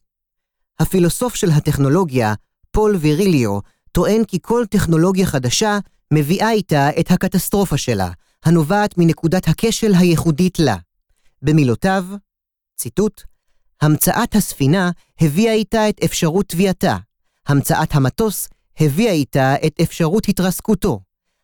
[0.79, 2.33] הפילוסוף של הטכנולוגיה,
[2.71, 3.59] פול ויריליו,
[3.95, 5.79] טוען כי כל טכנולוגיה חדשה
[6.13, 8.09] מביאה איתה את הקטסטרופה שלה,
[8.45, 10.75] הנובעת מנקודת הכשל הייחודית לה.
[11.41, 12.05] במילותיו,
[12.75, 13.21] ציטוט,
[13.81, 14.91] המצאת הספינה
[15.21, 16.97] הביאה איתה את אפשרות טביעתה,
[17.47, 18.47] המצאת המטוס
[18.79, 20.99] הביאה איתה את אפשרות התרסקותו,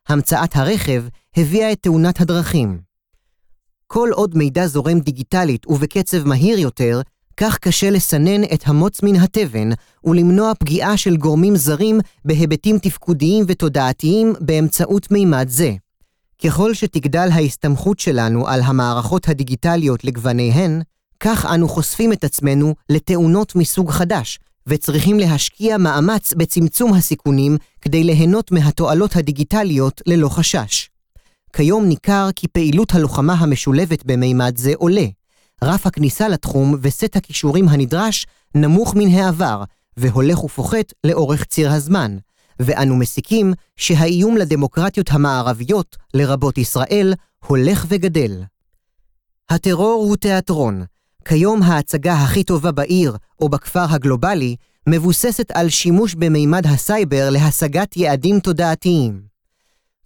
[0.08, 1.04] המצאת הרכב
[1.38, 2.82] הביאה את תאונת הדרכים.
[3.88, 7.02] כל עוד מידע זורם דיגיטלית ובקצב מהיר יותר,
[7.42, 9.70] כך קשה לסנן את המוץ מן התבן
[10.04, 15.74] ולמנוע פגיעה של גורמים זרים בהיבטים תפקודיים ותודעתיים באמצעות מימד זה.
[16.46, 20.82] ככל שתגדל ההסתמכות שלנו על המערכות הדיגיטליות לגווניהן,
[21.20, 28.52] כך אנו חושפים את עצמנו לתאונות מסוג חדש, וצריכים להשקיע מאמץ בצמצום הסיכונים כדי ליהנות
[28.52, 30.90] מהתועלות הדיגיטליות ללא חשש.
[31.54, 35.06] כיום ניכר כי פעילות הלוחמה המשולבת במימד זה עולה.
[35.64, 39.64] רף הכניסה לתחום וסט הכישורים הנדרש נמוך מן העבר,
[39.98, 42.18] והולך ופוחת לאורך ציר הזמן,
[42.60, 47.14] ואנו מסיקים שהאיום לדמוקרטיות המערביות, לרבות ישראל,
[47.48, 48.44] הולך וגדל.
[49.50, 50.84] הטרור הוא תיאטרון,
[51.26, 54.56] כיום ההצגה הכי טובה בעיר או בכפר הגלובלי
[54.90, 59.22] מבוססת על שימוש במימד הסייבר להשגת יעדים תודעתיים.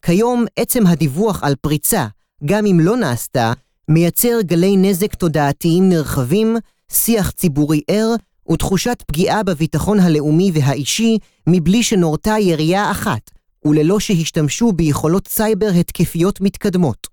[0.01, 2.07] כיום עצם הדיווח על פריצה,
[2.45, 3.53] גם אם לא נעשתה,
[3.89, 6.57] מייצר גלי נזק תודעתיים נרחבים,
[6.91, 8.15] שיח ציבורי ער
[8.51, 11.17] ותחושת פגיעה בביטחון הלאומי והאישי
[11.47, 13.31] מבלי שנורתה ירייה אחת,
[13.65, 17.07] וללא שהשתמשו ביכולות סייבר התקפיות מתקדמות.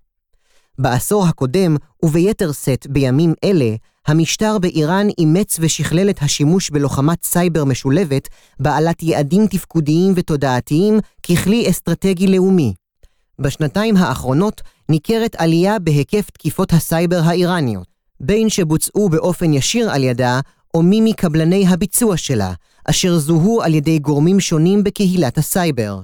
[0.79, 3.75] בעשור הקודם, וביתר שאת בימים אלה,
[4.07, 8.27] המשטר באיראן אימץ ושכלל את השימוש בלוחמת סייבר משולבת,
[8.59, 12.73] בעלת יעדים תפקודיים ותודעתיים, ככלי אסטרטגי לאומי.
[13.39, 17.87] בשנתיים האחרונות ניכרת עלייה בהיקף תקיפות הסייבר האיראניות,
[18.19, 20.39] בין שבוצעו באופן ישיר על ידה,
[20.73, 22.53] או מי מקבלני הביצוע שלה,
[22.85, 26.01] אשר זוהו על ידי גורמים שונים בקהילת הסייבר.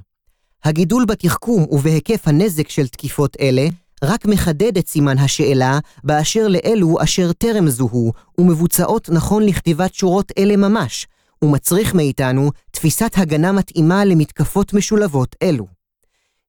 [0.64, 3.68] הגידול בתחכום ובהיקף הנזק של תקיפות אלה
[4.04, 10.58] רק מחדד את סימן השאלה באשר לאלו אשר טרם זוהו ומבוצעות נכון לכתיבת שורות אלה
[10.58, 11.08] ממש,
[11.44, 15.79] ומצריך מאיתנו תפיסת הגנה מתאימה למתקפות משולבות אלו.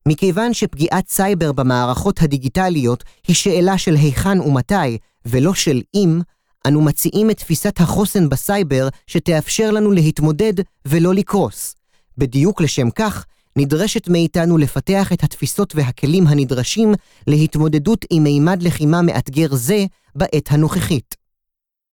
[0.08, 6.20] מכיוון שפגיעת סייבר במערכות הדיגיטליות היא שאלה של היכן ומתי, ולא של אם,
[6.66, 10.52] אנו מציעים את תפיסת החוסן בסייבר שתאפשר לנו להתמודד
[10.84, 11.74] ולא לקרוס.
[12.18, 13.24] בדיוק לשם כך,
[13.56, 16.94] נדרש מאיתנו לפתח את התפיסות והכלים הנדרשים
[17.26, 19.84] להתמודדות עם מימד לחימה מאתגר זה
[20.14, 21.19] בעת הנוכחית.